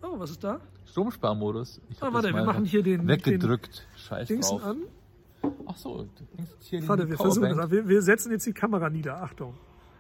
[0.02, 0.60] Oh, was ist da?
[0.86, 1.80] Stromsparmodus.
[1.88, 3.86] Ich Ah, warte, wir machen hier den- Weggedrückt.
[3.96, 4.64] Scheiß Dingsen drauf.
[4.64, 4.82] an.
[5.66, 6.06] Ach so,
[6.60, 7.62] hier Warte, wir versuchen Powerbank.
[7.62, 7.70] das.
[7.70, 9.22] Wir, wir setzen jetzt die Kamera nieder.
[9.22, 9.54] Achtung.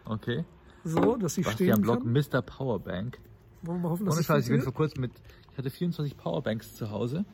[0.04, 0.44] Okay.
[0.84, 2.12] So, dass sie stehen Block, kann.
[2.12, 2.42] Mr.
[2.42, 3.18] Powerbank.
[3.62, 5.12] Wollen wir hoffen, dass Ohne Scheiß, ich bin vor kurzem mit,
[5.52, 7.24] ich hatte 24 Powerbanks zu Hause,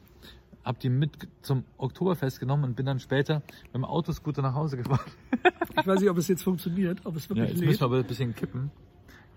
[0.65, 1.11] hab die mit
[1.43, 5.01] zum Oktoberfest genommen und bin dann später mit dem Autoscooter nach Hause gefahren.
[5.81, 7.81] Ich weiß nicht, ob es jetzt funktioniert, ob es Ja, wirklich jetzt müssen lädt.
[7.81, 8.71] wir aber ein bisschen kippen.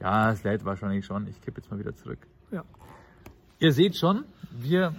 [0.01, 1.27] Ja, es lädt wahrscheinlich schon.
[1.27, 2.27] Ich kippe jetzt mal wieder zurück.
[2.51, 2.63] Ja.
[3.59, 4.93] Ihr seht schon, wir,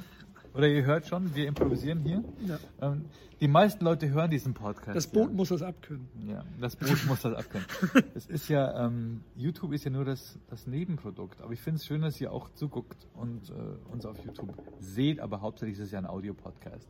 [0.55, 2.25] oder ihr hört schon, wir improvisieren hier.
[2.47, 2.59] Ja.
[2.81, 3.07] Ähm,
[3.41, 4.97] die meisten Leute hören diesen Podcast.
[4.97, 5.37] Das Boot ja.
[5.37, 6.09] muss das abkönnen.
[6.27, 7.67] Ja, das Boot muss das abkennen.
[8.15, 11.43] Es ist ja, ähm, YouTube ist ja nur das, das Nebenprodukt.
[11.43, 15.21] Aber ich finde es schön, dass ihr auch zuguckt und äh, uns auf YouTube seht.
[15.21, 16.89] Aber hauptsächlich ist es ja ein Audio-Podcast.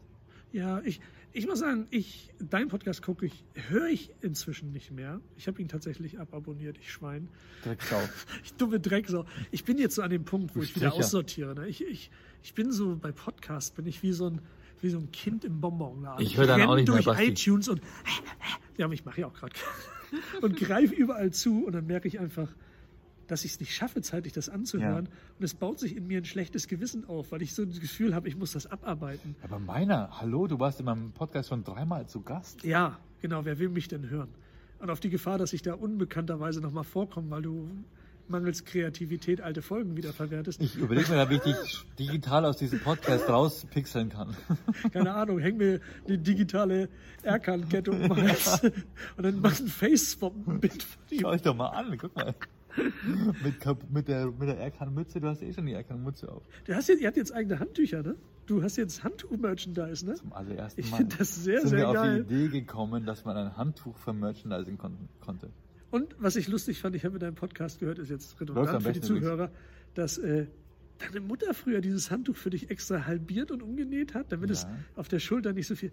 [0.55, 1.01] Ja, ich,
[1.33, 5.21] ich muss sagen, ich, dein Podcast gucke ich, höre ich inzwischen nicht mehr.
[5.37, 7.29] Ich habe ihn tatsächlich ababonniert, ich Schwein.
[7.65, 8.01] Drecksau.
[8.45, 9.27] Ich dumme Drecksau.
[9.51, 11.57] Ich bin jetzt so an dem Punkt, wo ich wieder aussortiere.
[11.57, 11.67] Ne?
[11.67, 12.13] Ich, ich,
[12.45, 14.41] ich bin so bei Podcasts, bin ich wie so ein,
[14.81, 16.25] wie so ein Kind im Bonbonladen.
[16.25, 17.25] Ich höre dann auch nicht mehr, durch Basti.
[17.25, 17.81] iTunes und
[18.77, 19.55] ja, aber ich mache ja auch gerade
[20.41, 22.55] und greife überall zu und dann merke ich einfach,
[23.27, 25.09] dass ich es nicht schaffe, zeitlich das anzuhören.
[25.39, 28.15] Und es baut sich in mir ein schlechtes Gewissen auf, weil ich so das Gefühl
[28.15, 29.37] habe, ich muss das abarbeiten.
[29.43, 32.65] Aber meiner, hallo, du warst in meinem Podcast schon dreimal zu Gast.
[32.65, 34.29] Ja, genau, wer will mich denn hören?
[34.79, 37.71] Und auf die Gefahr, dass ich da unbekannterweise nochmal vorkomme, weil du
[38.29, 40.61] mangels Kreativität alte Folgen wiederverwertest.
[40.61, 44.37] Ich überlege mir, wie ich dich digital aus diesem Podcast rauspixeln kann.
[44.93, 46.89] Keine Ahnung, häng mir eine digitale
[47.23, 48.63] Erkan-Kette um Hals
[49.17, 51.21] und dann mach ein Face-Swap-Bild von ihm.
[51.21, 52.35] Schau dich doch mal an, guck mal.
[53.45, 56.43] Mit, Kap- mit der, mit der Erkan-Mütze, du hast eh schon die Erkan-Mütze auf.
[56.65, 58.17] Du hast jetzt, ihr habt jetzt eigene Handtücher, ne?
[58.47, 60.15] Du hast jetzt Handtuch-Merchandise, ne?
[60.15, 62.25] Zum allerersten Ich Mal finde das sehr, sind sehr wir auf geil.
[62.25, 65.51] die Idee gekommen, dass man ein Handtuch für Merchandising kon konnte.
[65.91, 68.93] Und was ich lustig fand, ich habe in deinem Podcast gehört, ist jetzt redundant für
[68.93, 69.01] die.
[69.01, 69.51] Zuhörer,
[69.95, 70.47] dass äh,
[70.99, 74.77] deine Mutter früher dieses Handtuch für dich extra halbiert und umgenäht hat, damit es Ja.
[74.97, 75.93] auf der Schulter nicht so viel.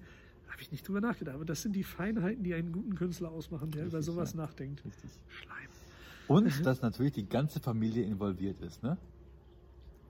[0.49, 3.71] Habe ich nicht drüber nachgedacht, aber das sind die Feinheiten, die einen guten Künstler ausmachen,
[3.71, 4.39] der über Richtig, sowas ja.
[4.41, 4.83] nachdenkt.
[4.83, 5.09] Richtig.
[5.29, 5.69] Schleim.
[6.31, 6.63] Und Mhm.
[6.63, 8.97] dass natürlich die ganze Familie involviert ist, ne?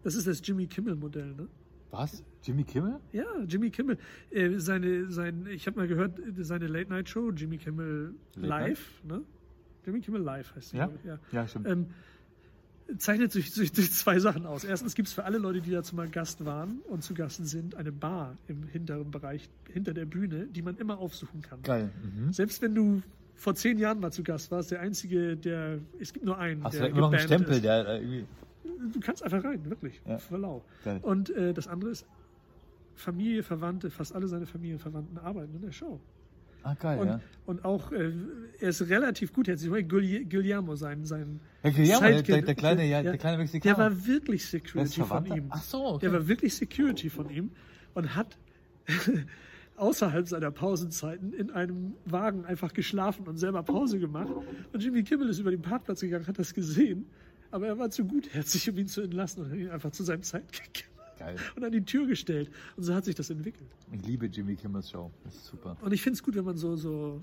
[0.04, 1.48] Das ist das Jimmy Kimmel-Modell, ne?
[1.92, 2.24] Was?
[2.44, 3.00] Jimmy Kimmel?
[3.12, 3.98] Ja, Jimmy Kimmel.
[4.30, 9.22] Äh, seine, sein, ich habe mal gehört, seine Late-Night-Show, Jimmy Kimmel Late Live, ne?
[9.86, 10.90] Jimmy Kimmel Live heißt sie, Ja?
[10.96, 11.20] ich, ja.
[11.32, 11.68] Ja, stimmt.
[11.68, 11.88] Ähm,
[12.98, 14.64] zeichnet sich durch, durch zwei Sachen aus.
[14.64, 17.76] Erstens gibt es für alle Leute, die dazu mal Gast waren und zu Gasten sind,
[17.76, 21.62] eine Bar im hinteren Bereich, hinter der Bühne, die man immer aufsuchen kann.
[21.64, 21.90] Geil.
[22.04, 22.32] Mhm.
[22.34, 23.02] Selbst wenn du
[23.42, 26.76] vor zehn Jahren mal zu Gast warst, der einzige, der, es gibt nur einen, Hast
[26.76, 27.64] du der da immer noch einen Stempel, ist.
[27.64, 28.26] der äh, irgendwie.
[28.94, 30.00] Du kannst einfach rein, wirklich.
[30.06, 30.20] Ja.
[31.02, 32.06] Und äh, das andere ist,
[32.94, 36.00] Familie, Verwandte, fast alle seine Familienverwandten arbeiten in der Show.
[36.62, 37.20] Ah, geil, Und, ja.
[37.48, 38.12] und auch, äh,
[38.60, 39.90] er ist relativ gut herzlich.
[39.90, 43.78] Guillermo, sein, sein Ja, Guillermo, der, Sidekick, der, kleine, ja, der kleine der Mexikaner.
[43.80, 45.46] war wirklich Der Security von ihm.
[45.50, 46.00] Ach so, okay.
[46.02, 47.50] Der war wirklich Security von ihm
[47.96, 48.38] und hat
[49.82, 54.30] außerhalb seiner Pausenzeiten in einem Wagen einfach geschlafen und selber Pause gemacht.
[54.72, 57.06] Und Jimmy Kimmel ist über den Parkplatz gegangen, hat das gesehen,
[57.50, 60.22] aber er war zu gutherzig, um ihn zu entlassen und hat ihn einfach zu seinem
[61.18, 61.36] Geil.
[61.56, 62.52] und an die Tür gestellt.
[62.78, 63.70] Und so hat sich das entwickelt.
[63.92, 65.12] Ich liebe Jimmy Kimmels Show.
[65.24, 65.76] Das ist super.
[65.82, 67.22] Und ich finde es gut, wenn man so, so,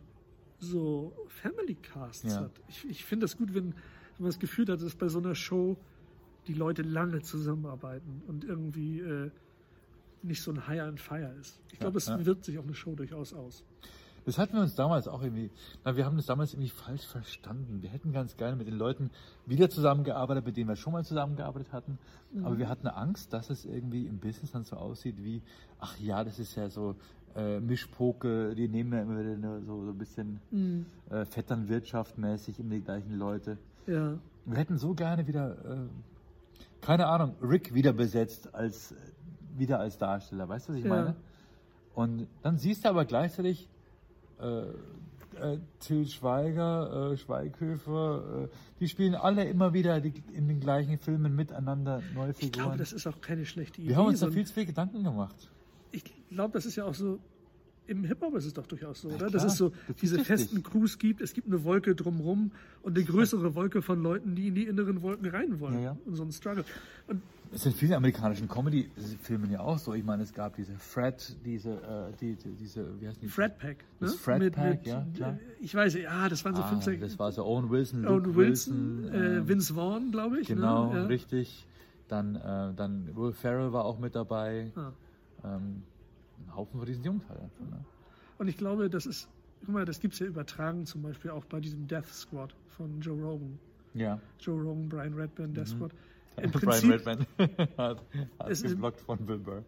[0.59, 2.41] so Family Casts Ja.
[2.43, 2.51] hat.
[2.69, 3.73] Ich, ich finde das gut, wenn, wenn
[4.19, 5.77] man das Gefühl hat, dass bei so einer Show
[6.49, 9.31] die Leute lange zusammenarbeiten und irgendwie äh,
[10.23, 11.61] nicht so ein Hire and Fire ist.
[11.73, 13.65] Ich glaube, es wirkt sich auf eine Show durchaus aus.
[14.25, 15.51] Das hatten wir uns damals auch irgendwie,
[15.85, 17.81] na, wir haben das damals irgendwie falsch verstanden.
[17.81, 19.11] Wir hätten ganz gerne mit den Leuten
[19.47, 21.99] wieder zusammengearbeitet, mit denen wir schon mal zusammengearbeitet hatten.
[22.45, 25.41] Aber wir hatten Angst, dass es irgendwie im Business dann so aussieht wie,
[25.79, 26.95] ach ja, das ist ja so
[27.37, 32.75] äh, Mischpoke, die nehmen ja immer wieder so, so ein bisschen äh, Vetternwirtschaft mäßig immer
[32.75, 33.57] die gleichen Leute.
[33.87, 34.19] Ja.
[34.45, 35.89] Wir hätten so gerne wieder, äh,
[36.83, 38.95] keine Ahnung, Rick wieder besetzt als
[39.59, 40.49] wieder als Darsteller.
[40.49, 40.91] Weißt du, was ich Ja.
[40.91, 41.17] meine?
[41.95, 43.69] Und dann siehst du aber gleichzeitig
[44.41, 44.61] äh,
[45.41, 48.49] äh, Till Schweiger, äh, Schweighöfer, äh,
[48.81, 52.79] die spielen alle immer wieder die, in den gleichen Filmen miteinander neue Ich glaube, Figuren.
[52.79, 53.91] das ist auch keine schlechte Idee.
[53.91, 55.51] Wir haben uns da viel zu viel Gedanken gemacht.
[55.91, 57.19] ich glaube, das ist ja auch so.
[57.89, 59.17] Im Hip-Hop ist es doch durchaus so, oder?
[59.17, 61.21] klar, Dass es so das diese festen Crews gibt.
[61.23, 65.01] Es gibt eine Wolke drumrum und eine größere Wolke von Leuten, die in die inneren
[65.03, 65.77] Wolken rein wollen.
[65.77, 65.97] Ja, ja.
[66.05, 66.65] Und so ein Struggle.
[67.07, 69.95] Und Es sind viele amerikanischen Comedy-Filmen ja auch so.
[69.95, 73.29] Ich meine, es gab diese Fred, diese, äh, die, die, diese, wie heißt die?
[73.29, 73.79] Fred Pack.
[73.79, 73.85] Ne?
[74.09, 75.39] Das Fred Pack, ja, klar.
[75.61, 77.01] Ich weiß, ja, das waren so Ah, fünf, sechs.
[77.01, 80.49] das war so Owen Wilson, Owen Luke Wilson, Wilson, äh, ähm, Vince Vaughn, glaube ich.
[80.49, 80.99] Genau, ne?
[81.01, 81.07] ja.
[81.07, 81.67] richtig.
[82.09, 84.71] Dann, äh, dann Will Ferrell war auch mit dabei.
[84.77, 84.93] Ah.
[85.45, 85.83] Ähm,
[86.47, 87.65] ein Haufen von diesen Jungs halt einfach.
[87.71, 87.85] Ne?
[88.39, 89.29] Und ich glaube, das ist,
[89.61, 93.01] guck mal, das gibt es ja übertragen, zum Beispiel auch bei diesem Death Squad von
[93.01, 93.59] Joe Rogan.
[93.95, 94.21] Ja.
[94.41, 95.93] Joe Rogan, Brian Redburn, Death Squad.
[96.37, 96.53] Im Mhm.
[96.53, 97.27] Brian Redman
[97.77, 98.05] hat,
[98.39, 99.65] hat Es ist- geblockt von Bill Burr.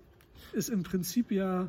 [0.53, 1.69] ist im Prinzip ja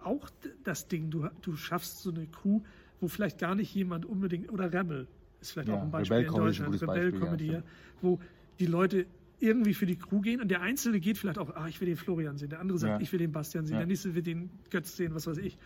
[0.00, 0.28] auch
[0.64, 2.60] das Ding, du, du schaffst so eine Crew,
[3.00, 5.06] wo vielleicht gar nicht jemand unbedingt, oder Rebel
[5.40, 7.62] ist vielleicht Ja, auch ein Beispiel Rebel in Deutschland, gutes Rebel Beispiel, ja,
[8.00, 8.18] wo
[8.58, 9.06] die Leute
[9.40, 11.96] irgendwie für die Crew gehen und der Einzelne geht vielleicht auch, ah, ich will den
[11.96, 13.00] Florian sehen, der andere sagt, Ja.
[13.00, 13.80] ich will den Bastian sehen, Ja.
[13.80, 15.56] der nächste will den Götz sehen, was weiß ich.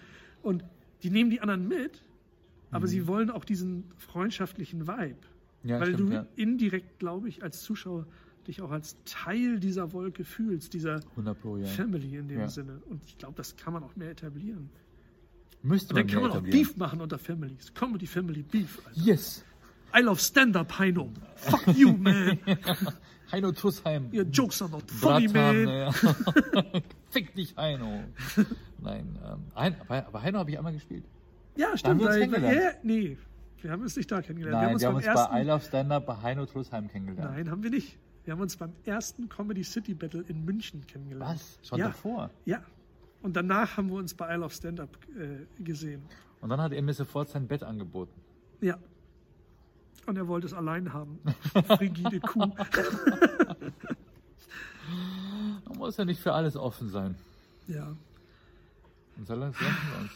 [0.43, 0.65] Und
[1.03, 2.03] die nehmen die anderen mit,
[2.71, 2.91] aber Mhm.
[2.91, 5.17] sie wollen auch diesen freundschaftlichen Vibe.
[5.65, 8.07] Ja, weil stimmt, du indirekt, glaube ich, als Zuschauer
[8.49, 11.63] dich auch als Teil dieser Wolke fühlst, dieser 100 Pro.
[11.65, 12.49] Family in dem.
[12.49, 12.83] Sinne.
[12.91, 14.69] Und ich glaube, das kann man auch mehr etablieren.
[15.63, 16.51] Müsste Und dann man kann man auch.
[16.51, 17.73] Beef machen unter Families.
[17.73, 18.83] Comedy Family Beef.
[18.85, 19.01] Alter.
[19.01, 19.45] Yes!
[19.95, 21.11] I love Stand-Up, Heino.
[21.37, 22.39] Fuck you, man.
[23.33, 24.13] Heino Trussheim.
[24.13, 25.69] Your jokes are not funny, Bratan, man.
[25.69, 25.93] ja.
[27.11, 28.05] Fick dich, Heino.
[28.79, 31.05] Nein, ähm, aber, Heino habe ich einmal gespielt.
[31.57, 32.01] Ja, haben stimmt.
[32.01, 32.57] wir uns kennengelernt.
[32.57, 33.17] ja, nee,
[33.63, 34.55] wir haben uns nicht da kennengelernt.
[34.63, 37.37] Nein, wir haben uns beim ersten, bei I Love Stand-Up bei Heino Trussheim kennengelernt.
[37.37, 37.97] Nein, haben wir nicht.
[38.25, 41.35] Wir haben uns beim ersten Comedy City Battle in München kennengelernt.
[41.35, 41.59] Was?
[41.63, 41.87] Schon ja.
[41.87, 42.31] davor?
[42.45, 42.63] Ja.
[43.23, 46.03] Und danach haben wir uns bei I Love Stand-Up äh, gesehen.
[46.41, 48.21] Und dann hat er mir sofort sein Bett angeboten.
[48.61, 48.79] Ja.
[50.07, 51.19] Und er wollte es allein haben.
[51.77, 52.41] Frigide Kuh.
[55.69, 57.15] Man muss ja nicht für alles offen sein.
[57.67, 57.95] ja.
[59.19, 59.57] Und so wir uns.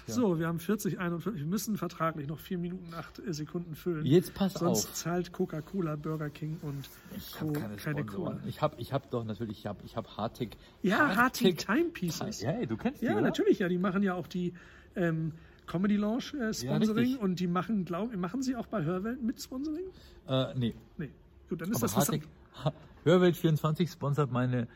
[0.07, 0.14] Ja.
[0.14, 1.39] So, wir haben 40, 41.
[1.43, 4.07] Wir müssen vertraglich noch 4 Minuten 8 Sekunden füllen.
[4.07, 4.95] Jetzt pass Sonst auf.
[4.95, 7.53] zahlt Coca-Cola, Burger King und Ich Co.
[7.53, 8.07] keine, keine.
[8.07, 8.41] Cola.
[8.47, 10.57] Ich habe ich hab doch natürlich, ich habe ich hab Hartig.
[10.80, 12.41] Ja, Hartig Timepieces.
[12.41, 13.20] Ja, ey, du kennst die, Ja, oder?
[13.20, 13.68] natürlich, ja.
[13.68, 14.55] Die machen ja auch die
[14.97, 15.32] ähm,
[15.67, 17.21] Comedy Lounge äh, Sponsoring richtig.
[17.21, 19.85] und die machen, glaube machen sie auch bei Hörwelt mit Sponsoring?
[20.29, 20.75] Äh, nee.
[20.97, 21.11] Nee.
[21.49, 22.21] Gut, dann ist Aber das was
[22.64, 22.73] Ha-
[23.05, 24.67] Hörwelt24 sponsert meine,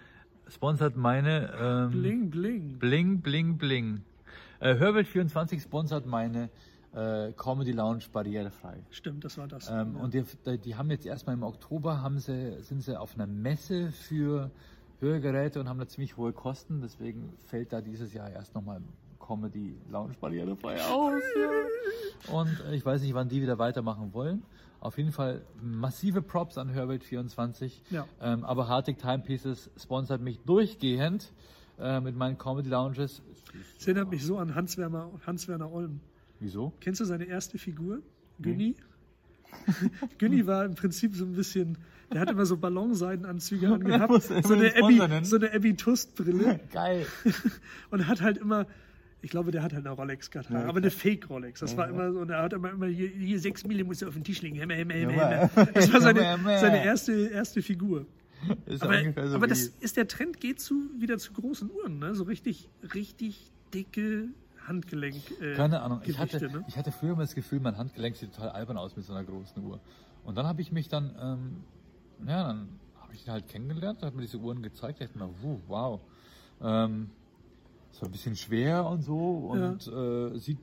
[0.49, 2.79] sponsert meine ähm, Bling, bling.
[2.79, 4.03] Bling, bling, bling.
[4.61, 6.51] Äh, Hörwelt24 sponsert meine
[6.93, 8.79] äh, Comedy Lounge barrierefrei.
[8.91, 9.69] Stimmt, das war das.
[9.71, 10.03] Ähm, ja.
[10.03, 10.25] Und die,
[10.59, 14.51] die haben jetzt erstmal im Oktober haben sie, sind sie auf einer Messe für
[15.01, 16.81] Hörgeräte und haben da ziemlich hohe Kosten.
[16.83, 18.81] Deswegen fällt da dieses Jahr erst nochmal
[19.31, 21.23] Comedy Lounge barrierefrei aus.
[22.27, 22.35] Ja.
[22.35, 24.43] Und äh, ich weiß nicht, wann die wieder weitermachen wollen.
[24.81, 27.81] Auf jeden Fall massive Props an Hörwelt24.
[27.91, 28.09] Ja.
[28.21, 31.33] Ähm, aber Hartig Timepieces sponsert mich durchgehend
[31.79, 33.23] äh, mit meinen Comedy Lounges.
[33.77, 36.01] Das erinnert mich so an Hans-Werner Hans -Werner Olm.
[36.41, 36.73] Wieso?
[36.81, 38.01] Kennst du seine erste Figur?
[38.41, 38.75] Günni?
[40.19, 41.79] Günni war im Prinzip so ein bisschen,
[42.13, 47.07] der hat immer so Ballonseidenanzüge angehabt, so eine Abby, so eine Abby Tust-Brille Geil.
[47.91, 48.67] und hat halt immer,
[49.23, 51.61] ich glaube, der hat halt eine Rolex gehabt, aber eine Fake-Rolex.
[51.61, 51.95] Das war Mhm.
[51.95, 54.25] immer so, und er hat immer, immer hier, hier sechs Mille muss er auf den
[54.25, 54.57] Tisch legen.
[54.57, 55.67] Hämmer, hämmer, hämmer, Hämmer.
[55.75, 58.07] Das war seine, seine erste, erste Figur.
[58.65, 58.95] Ist Aber,
[59.29, 62.15] so aber das ist der Trend, geht zu, wieder zu großen Uhren, ne?
[62.15, 64.29] So richtig, richtig dicke
[64.67, 65.17] Handgelenk.
[65.43, 66.01] Äh, Keine Ahnung.
[66.07, 66.65] Ich hatte, ne?
[66.67, 69.25] ich hatte früher immer das Gefühl, mein Handgelenk sieht total albern aus mit so einer
[69.25, 69.81] großen Uhr.
[70.25, 72.69] Und dann habe ich mich dann, ähm, ja, dann
[73.01, 75.01] habe ich ihn halt kennengelernt, hat mir diese Uhren gezeigt.
[75.01, 75.29] Ich dachte mir,
[75.69, 76.01] wow.
[76.63, 77.11] Ähm,
[77.93, 79.17] ist ein bisschen schwer und so
[79.51, 80.59] und äh, sieht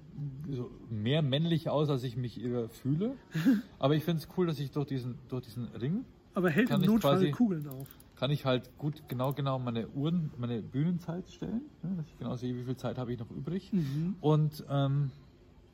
[0.49, 3.13] so mehr männlich aus, als ich mich eher fühle.
[3.80, 6.78] Aber ich finde es cool, dass ich durch diesen, durch diesen Ring aber hält kann
[6.82, 7.88] im ich Notfall quasi- Kugeln auf.
[8.15, 12.36] kann ich halt gut genau genau meine Uhren, meine Bühnenzeit stellen, ne, dass ich genau
[12.36, 13.71] sehe, wie viel Zeit habe ich noch übrig.
[14.21, 15.09] Und ähm,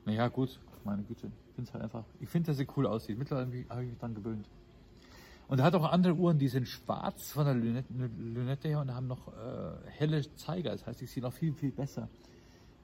[0.06, 3.18] naja, gut, meine Güte, ich finde halt einfach, ich finde, dass sie cool aussieht.
[3.18, 4.48] Mittlerweile habe ich- habe ich mich dran gewöhnt.
[5.48, 9.08] Und er hat auch andere Uhren, die sind schwarz von der Lünette, her und haben
[9.08, 10.72] noch äh, helle Zeiger.
[10.72, 12.08] Das heißt, ich sehe noch viel, viel besser,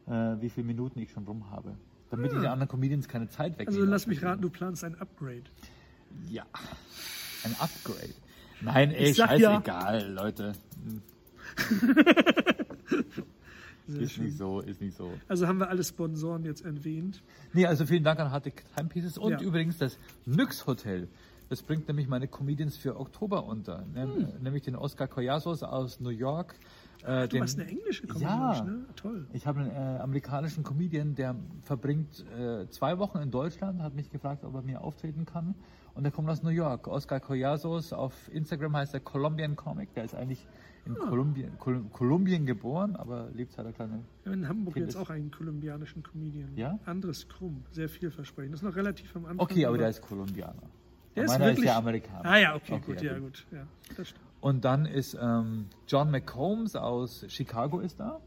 [0.08, 1.76] äh, wie viele Minuten ich schon rum habe.
[2.12, 3.82] Damit ich den anderen Comedians keine Zeit wegnehmen.
[3.82, 5.44] Also lass mich raten, du planst ein Upgrade.
[6.28, 6.44] Ja.
[7.44, 8.14] Ein Upgrade.
[8.62, 9.52] Nein, ey, Ich sag ja.
[9.54, 10.54] scheißegal, Leute.
[13.88, 14.26] Ist schön.
[14.26, 15.12] nicht so, ist nicht so.
[15.28, 17.24] Also haben wir alle Sponsoren jetzt erwähnt.
[17.54, 19.42] Nee, also vielen Dank an Hartig Timepieces und Ja.
[19.42, 21.08] übrigens das Nyx Hotel.
[21.50, 23.84] Das bringt nämlich meine Comedians für Oktober unter.
[23.94, 26.54] Nem- Nämlich den Oscar Collasos aus New York.
[27.04, 28.64] Äh, Du den, hast eine englische Comedy Ja.
[28.64, 28.86] Ne?
[28.96, 29.26] Toll.
[29.34, 34.10] Ich habe einen äh, amerikanischen Comedian, der verbringt äh, zwei Wochen in Deutschland, hat mich
[34.12, 35.56] gefragt, ob er mir auftreten kann.
[35.96, 36.88] Und der kommt aus New York.
[36.88, 39.94] Oscar Collasos, auf Instagram heißt er Colombian Comic.
[39.96, 40.46] Der ist eigentlich
[40.86, 41.08] in Ah.
[41.10, 44.00] Kolumbien, Kol Kolumbien geboren, aber lebt seit der kleine.
[44.24, 46.56] Wir haben in Hamburg Kind jetzt auch einen kolumbianischen Comedian.
[46.56, 46.80] Ja?
[46.86, 48.54] Andres Krumm, sehr vielversprechend.
[48.54, 49.40] Das ist noch relativ am Anfang.
[49.40, 50.54] Okay, aber der ist Kolumbianer.
[51.24, 52.26] Ist Meiner wirklich, ist ja Amerikaner.
[52.26, 53.46] Ah ja, okay, Okay, gut, ja, gut.
[53.52, 54.14] Ja, das.
[54.42, 58.20] Und dann ist ähm, John McCombs aus Chicago ist da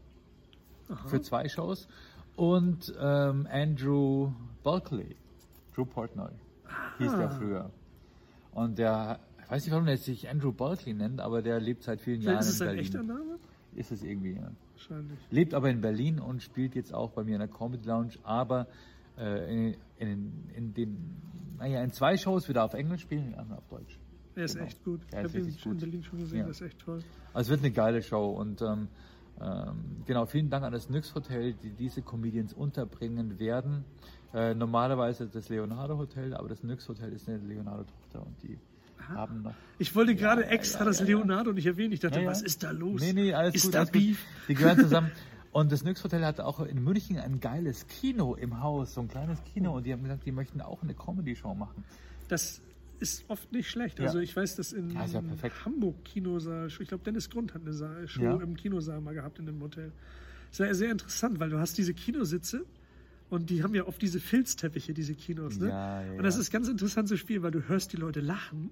[1.07, 1.87] für zwei Shows
[2.35, 4.31] und ähm, Andrew
[4.63, 5.15] Bulkley,
[5.73, 6.31] Drew Portnoy
[6.99, 7.71] hieß der früher.
[8.51, 12.01] Und der, ich weiß nicht, warum der sich Andrew Bulkley nennt, aber der lebt seit
[12.01, 12.81] vielen Jahren ist es in sein Berlin.
[12.83, 13.39] echter Name?
[13.75, 14.51] Ist es irgendwie, ja.
[14.73, 15.19] Wahrscheinlich.
[15.31, 18.67] Lebt aber in Berlin und spielt jetzt auch bei mir in der Comedy Lounge, aber
[19.17, 20.97] in, in, in den,
[21.57, 23.99] naja, in zwei Shows wieder auf Englisch spielen, den anderen auf Deutsch.
[24.35, 24.65] Er ist Genau.
[24.65, 25.01] echt gut.
[25.11, 25.77] Der ich habe ihn in.
[25.77, 26.47] Berlin schon gesehen, Ja.
[26.47, 26.99] das ist echt toll.
[27.33, 28.87] Also es wird eine geile Show und ähm,
[29.41, 33.83] Ähm, genau, vielen Dank an das Nyx Hotel, die diese Comedians unterbringen werden.
[34.31, 38.59] Äh, normalerweise das Leonardo Hotel, aber das Nyx Hotel ist eine Leonardo-Tochter und die
[39.09, 39.55] haben noch.
[39.79, 41.93] Ich wollte gerade extra das Leonardo nicht erwähnen.
[41.93, 42.29] Ich dachte, Ja, ja.
[42.29, 43.01] was ist da los?
[43.01, 43.73] Nee, nee, alles ist gut.
[43.73, 44.01] da alles gut.
[44.01, 44.23] Beef?
[44.47, 45.11] Die gehören zusammen.
[45.53, 49.07] Und das Nyx Hotel hat auch in München ein geiles Kino im Haus, so ein
[49.07, 49.77] kleines Kino.
[49.77, 51.83] Und die haben gesagt, die möchten auch eine Comedy-Show machen.
[52.27, 52.59] Das
[52.99, 53.99] ist oft nicht schlecht.
[53.99, 54.05] Ja.
[54.05, 55.21] Also ich weiß, dass in Ja, ja.
[55.63, 59.45] Hamburg Kinosaal, ich glaube Dennis Grund hat eine Saal, Show im Kinosaal mal gehabt in
[59.45, 59.91] dem Hotel.
[60.49, 62.65] Sehr, sehr interessant, weil du hast diese Kinositze
[63.29, 65.59] und die haben ja oft diese Filzteppiche, diese Kinos.
[65.59, 66.15] Ne?
[66.17, 68.71] Und das ist ganz interessant zu spielen, weil du hörst die Leute lachen,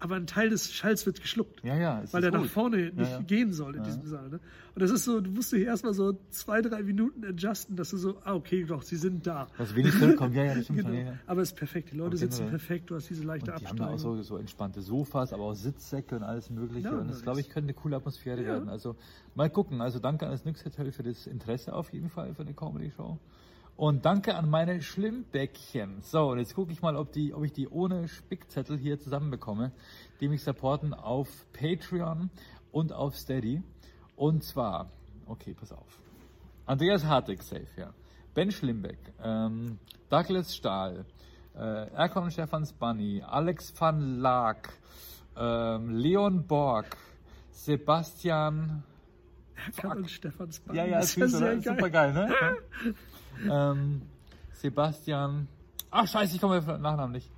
[0.00, 1.62] aber ein Teil des Schalls wird geschluckt.
[1.64, 2.02] Ja, ja.
[2.12, 3.20] weil er nach vorne nicht ja.
[3.20, 4.28] gehen soll in diesem Saal.
[4.28, 4.40] Ne?
[4.74, 7.96] Und das ist so, du musst dich erstmal so zwei, drei Minuten adjusten, dass du
[7.96, 9.48] so, ah, okay, doch, sie sind da.
[9.58, 10.34] Dass wenig zurückkommt.
[10.36, 11.12] Ja, ja, das stimmt Genau.
[11.26, 11.90] Aber es ist perfekt.
[11.92, 14.36] Die Leute Aber sitzen perfekt, du hast diese leichte Und die haben auch so, so
[14.36, 16.92] entspannte Sofas, aber auch Sitzsäcke und alles Mögliche.
[16.92, 18.68] Und das, glaube ich, könnte eine coole Atmosphäre werden.
[18.68, 18.96] Also
[19.34, 19.80] mal gucken.
[19.80, 23.18] Also danke an das Nyx Hotel für das Interesse auf jeden Fall für eine Comedy-Show.
[23.78, 26.02] Und danke an meine Schlimmbäckchen.
[26.02, 29.70] So, und jetzt gucke ich mal, ob, die, ob ich die ohne Spickzettel hier zusammenbekomme,
[30.20, 32.28] die mich supporten auf Patreon
[32.72, 33.62] und auf Steady.
[34.16, 34.90] Und zwar,
[35.26, 36.00] okay, pass auf.
[36.66, 37.94] Andreas Hartig, safe, ja.
[38.34, 39.78] Ben Schlimbeck, ähm,
[40.10, 41.04] Douglas Stahl,
[41.54, 44.72] äh, Erkon und Stefans Bunny, Alex van Laak,
[45.36, 46.96] ähm, Leon Borg,
[47.52, 48.82] Sebastian.
[49.66, 50.76] Erkan und Stefans Band.
[50.76, 51.62] Ja, ja, ist sehr geil.
[51.62, 52.28] Super geil, ne?
[53.50, 54.02] Ähm,
[54.52, 55.48] Sebastian.
[55.90, 57.30] Ach, scheiße, ich komme auf den Nachnamen nicht.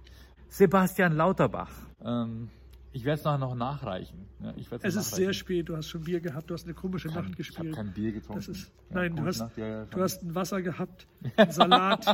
[0.49, 1.71] Sebastian Lauterbach.
[2.05, 2.49] Ähm,
[2.93, 4.27] ich werde es nachher noch nachreichen.
[4.43, 5.17] Ja, ich Es noch ist nachreichen.
[5.17, 7.75] sehr spät, du hast schon Bier gehabt, du hast eine komische Nacht Ich habe gespielt.
[7.77, 8.41] kein Bier getrunken.
[8.41, 12.07] Das ist, Ja, nein, du hast, Nacht, ja, du hast ein Wasser gehabt, einen Salat.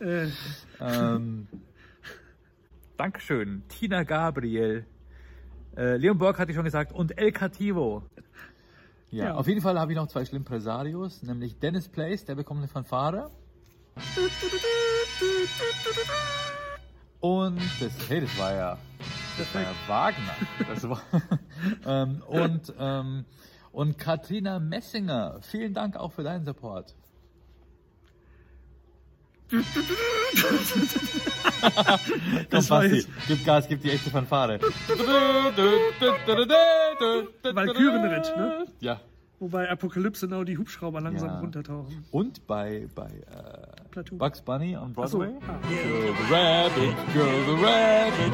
[0.00, 0.28] äh,
[0.80, 1.48] Ähm,
[2.96, 3.62] Dankeschön.
[3.68, 4.86] Tina Gabriel.
[5.76, 6.92] Äh, Leon Borg hatte ich schon gesagt.
[6.92, 8.04] Und El Cativo.
[9.14, 9.34] Ja, Ja.
[9.36, 13.30] auf jeden Fall habe ich noch zwei Schlimmpresarios, nämlich Dennis Place, der bekommt eine Fanfare.
[17.20, 18.78] Und das, hey, das war ja,
[19.38, 20.34] das war ja Wagner.
[20.68, 21.00] Das war,
[21.86, 23.24] ähm, und, ähm,
[23.70, 26.96] und Katrina Messinger, vielen Dank auch für deinen Support.
[32.50, 34.58] Das Komm, war Basti, jetzt- gib Gas, gib die echte Fanfare.
[37.42, 38.66] Walkürenritt, ne?
[38.80, 39.00] Ja.
[39.40, 41.40] wobei Apokalypse Now die Hubschrauber langsam Ja.
[41.40, 42.04] runtertauchen.
[42.10, 44.18] Und bei, bei äh, Platoon.
[44.18, 45.34] Bugs Bunny on Ach so, Broadway.
[45.48, 45.58] ah.
[45.68, 48.32] Kill the rabbit, kill the rabbit.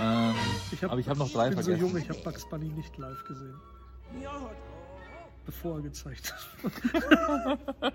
[0.00, 0.34] Ähm,
[0.70, 1.88] Ich hab, aber ich habe noch drei bin so vergessen.
[1.88, 3.54] jung, ich habe Bugs Bunny nicht live gesehen.
[5.48, 6.40] Bevor er gezeigt hat.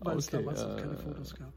[0.00, 1.52] Weil es Okay, damals noch keine äh, Fotos gab.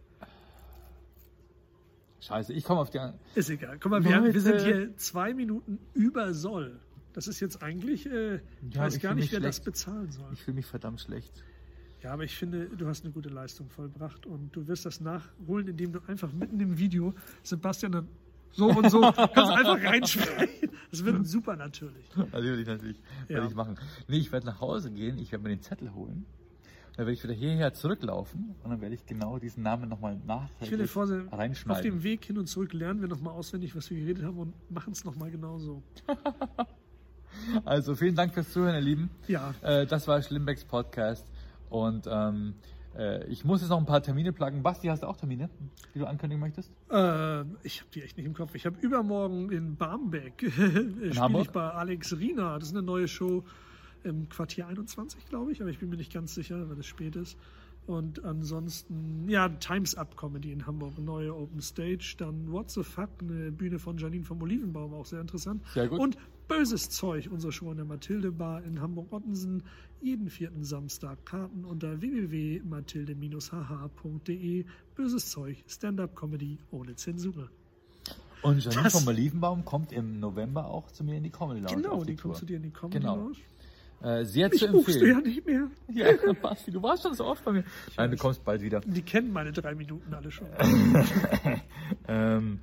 [2.20, 3.00] Scheiße, ich komme auf die.
[3.34, 3.80] Ist egal.
[3.80, 4.36] Guck mal, wir, Leute.
[4.36, 6.80] wir sind hier zwei Minuten über Soll.
[7.14, 9.66] Das ist jetzt eigentlich, äh, ich Ja, weiß ich gar nicht, wer das schlecht.
[9.66, 10.30] bezahlen soll.
[10.34, 11.44] Ich fühle mich verdammt schlecht.
[12.04, 15.68] Ja, aber ich finde, du hast eine gute Leistung vollbracht und du wirst das nachholen,
[15.70, 18.08] indem du einfach mitten im Video Sebastian dann
[18.52, 20.50] so und so kannst einfach reinschreien.
[20.92, 22.10] Das wird super natürlich.
[22.16, 22.98] Natürlich, natürlich.
[23.28, 23.36] Ja.
[23.36, 23.76] Werde ich machen.
[24.08, 26.26] Nee, ich werde nach Hause gehen, ich werde mir den Zettel holen.
[26.96, 30.90] Dann werde ich wieder hierher zurücklaufen und dann werde ich genau diesen Namen nochmal nachträglich
[30.90, 31.84] vor, auf reinschneiden.
[31.84, 34.94] dem Weg hin und zurück lernen wir nochmal auswendig, was wir geredet haben und machen
[34.94, 35.84] es nochmal genauso.
[37.66, 39.10] Also vielen Dank fürs Zuhören, ihr Lieben.
[39.28, 41.26] Ja, Äh, das war Schlimmbecks Podcast.
[41.70, 42.77] Und ähm, äh,
[43.28, 44.64] ich muss jetzt noch ein paar Termine pluggen.
[44.64, 45.50] Basti, hast du auch Termine,
[45.94, 46.72] die du ankündigen möchtest?
[46.90, 48.56] äh, ich habe die echt nicht im Kopf.
[48.56, 52.58] Ich habe übermorgen in Barmbek spiele ich bei Alex Rina.
[52.58, 53.44] Das ist eine neue Show
[54.04, 57.16] im Quartier 21, glaube ich, aber ich bin mir nicht ganz sicher, weil es spät
[57.16, 57.38] ist.
[57.88, 62.16] Und ansonsten, ja, Times Up Comedy in Hamburg, eine neue Open Stage.
[62.18, 65.66] Dann What the Fuck, eine Bühne von Janine vom Olivenbaum, auch sehr interessant.
[65.74, 66.00] Sehr gut.
[66.00, 66.18] Und
[66.48, 69.64] Böses Zeug, unsere Show in der Mathilde Bar in Hamburg-Ottensen.
[70.02, 74.66] Jeden vierten Samstag Karten unter www.mathilde-hh.de.
[74.96, 77.50] Böses Zeug, Stand-Up-Comedy ohne Zensur.
[78.44, 81.76] Und Janine Das- vom Olivenbaum kommt im November auch zu mir in die Comedy Lounge.
[81.82, 82.32] Genau, die Tour.
[82.32, 83.16] kommt zu dir in die Comedy Genau.
[83.18, 83.38] Lounge.
[84.00, 85.36] Äh, sehr Ich zu buchst du ja empfehlen.
[85.36, 85.72] nicht mehr.
[85.92, 86.06] Ja,
[86.40, 87.64] Basti, du warst schon so oft bei mir.
[87.98, 88.80] Nein, du kommst bald wieder.
[88.82, 90.48] Die kennen meine drei Minuten alle schon.
[92.10, 92.60] Ähm,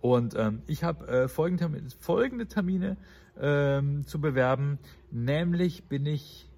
[0.00, 2.96] und ähm, ich habe äh, folgende, Termine- folgende Termine
[3.40, 4.78] ähm, zu bewerben.
[5.10, 6.48] Nämlich bin ich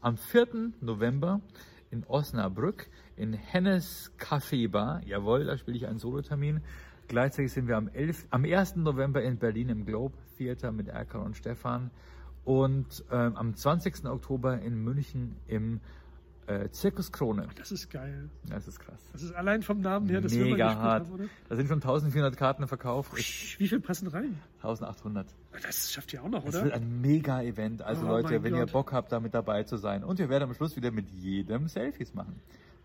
[0.00, 0.72] am 4.
[0.80, 1.40] November
[1.90, 5.02] in Osnabrück in Hennes Café Bar.
[5.04, 6.60] Jawohl, da spiele ich einen Solotermin.
[7.08, 8.76] Gleichzeitig sind wir am, 11, am 1.
[8.76, 11.90] November in Berlin im Globe Theater mit Erkan und Stefan.
[12.44, 14.06] Und ähm, am 20.
[14.06, 15.80] Oktober in München im
[16.46, 17.46] Äh, Zirkuskrone.
[17.56, 18.28] Das ist geil.
[18.48, 18.98] Das ist krass.
[19.12, 21.04] Das ist allein vom Namen her, das Mega hart.
[21.06, 21.24] haben, oder?
[21.48, 23.12] Da sind schon 1400 Karten verkauft.
[23.16, 24.40] Ich, Psch, Wie viel passen rein?
[24.62, 25.26] 1800.
[25.62, 26.64] Das schafft ihr auch noch, Es oder?
[26.64, 27.82] wird ein Mega-Event.
[27.82, 28.72] Also Oh Leute, wenn ihr Gott.
[28.72, 30.02] Bock habt, da mit dabei zu sein.
[30.02, 32.40] Und wir werden am Schluss wieder mit jedem Selfies machen.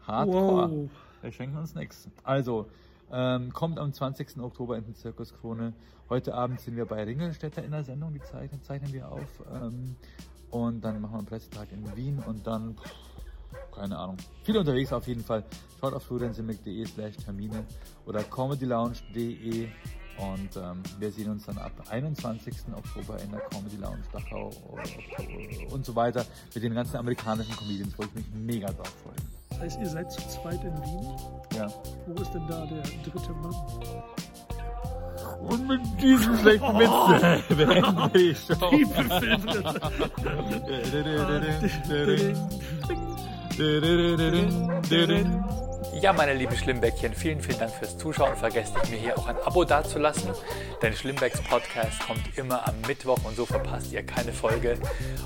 [0.06, 0.70] Hardcore.
[0.72, 0.90] Wow.
[1.24, 2.08] Wir schenken uns nichts.
[2.24, 2.68] Also,
[3.12, 4.38] ähm, kommt am 20.
[4.40, 5.74] Oktober in den Zirkus Krone.
[6.10, 9.44] Heute Abend sind wir bei Ringelstädter in der Sendung, die zeichnen, zeichnen wir auf.
[9.52, 9.96] Ähm,
[10.52, 12.92] und dann machen wir einen Pressetag in Wien und dann, pff,
[13.78, 15.44] keine Ahnung, viel unterwegs auf jeden Fall.
[15.80, 17.64] Schaut auf floriansimmick.de slash Termine
[18.06, 19.70] oder comedylounge.de
[20.18, 22.56] und ähm, wir sehen uns dann ab 21.
[22.76, 24.50] Oktober in der Comedy Lounge Dachau
[25.70, 26.26] und so weiter
[26.56, 29.14] mit den ganzen amerikanischen Comedians, wo ich mich mega drauf freue.
[29.50, 31.06] Das heißt, ihr seid zu zweit in Wien.
[31.56, 31.68] Ja.
[32.08, 33.56] Wo ist denn da der dritte Mann?
[35.40, 38.72] Und mit diesem schlechten Witz beenden wir die Show.
[43.58, 45.67] Wie befilmt
[46.00, 48.36] Ja, meine lieben Schlimmbäckchen, vielen, vielen Dank fürs Zuschauen.
[48.36, 50.30] Vergesst nicht, mir hier auch ein Abo dazulassen,
[50.80, 54.78] denn Schlimmbecks Podcast kommt immer am Mittwoch und so verpasst ihr keine Folge.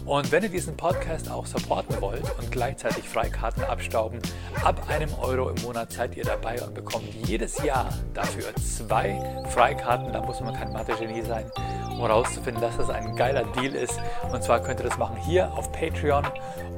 [0.06, 4.22] Und wenn ihr diesen Podcast auch supporten wollt und gleichzeitig Freikarten abstauben,
[4.64, 9.20] ab einem Euro im Monat seid ihr dabei und bekommt jedes Jahr dafür zwei
[9.50, 10.14] Freikarten.
[10.14, 11.52] Da muss man kein Mathe-Genie sein,
[11.90, 14.00] um herauszufinden, dass das ein geiler Deal ist.
[14.32, 16.26] Und zwar könnt ihr das machen hier auf Patreon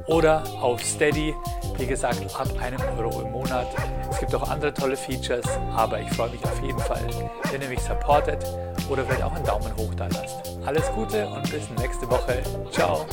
[0.07, 1.35] oder auf Steady.
[1.77, 3.67] Wie gesagt, ab einem Euro im Monat.
[4.11, 7.05] Es gibt auch andere tolle Features, aber ich freue mich auf jeden Fall,
[7.51, 8.45] wenn ihr mich supportet
[8.89, 10.57] oder vielleicht auch einen Daumen hoch da lasst.
[10.65, 12.41] Alles Gute und bis nächste Woche.
[12.71, 13.05] Ciao.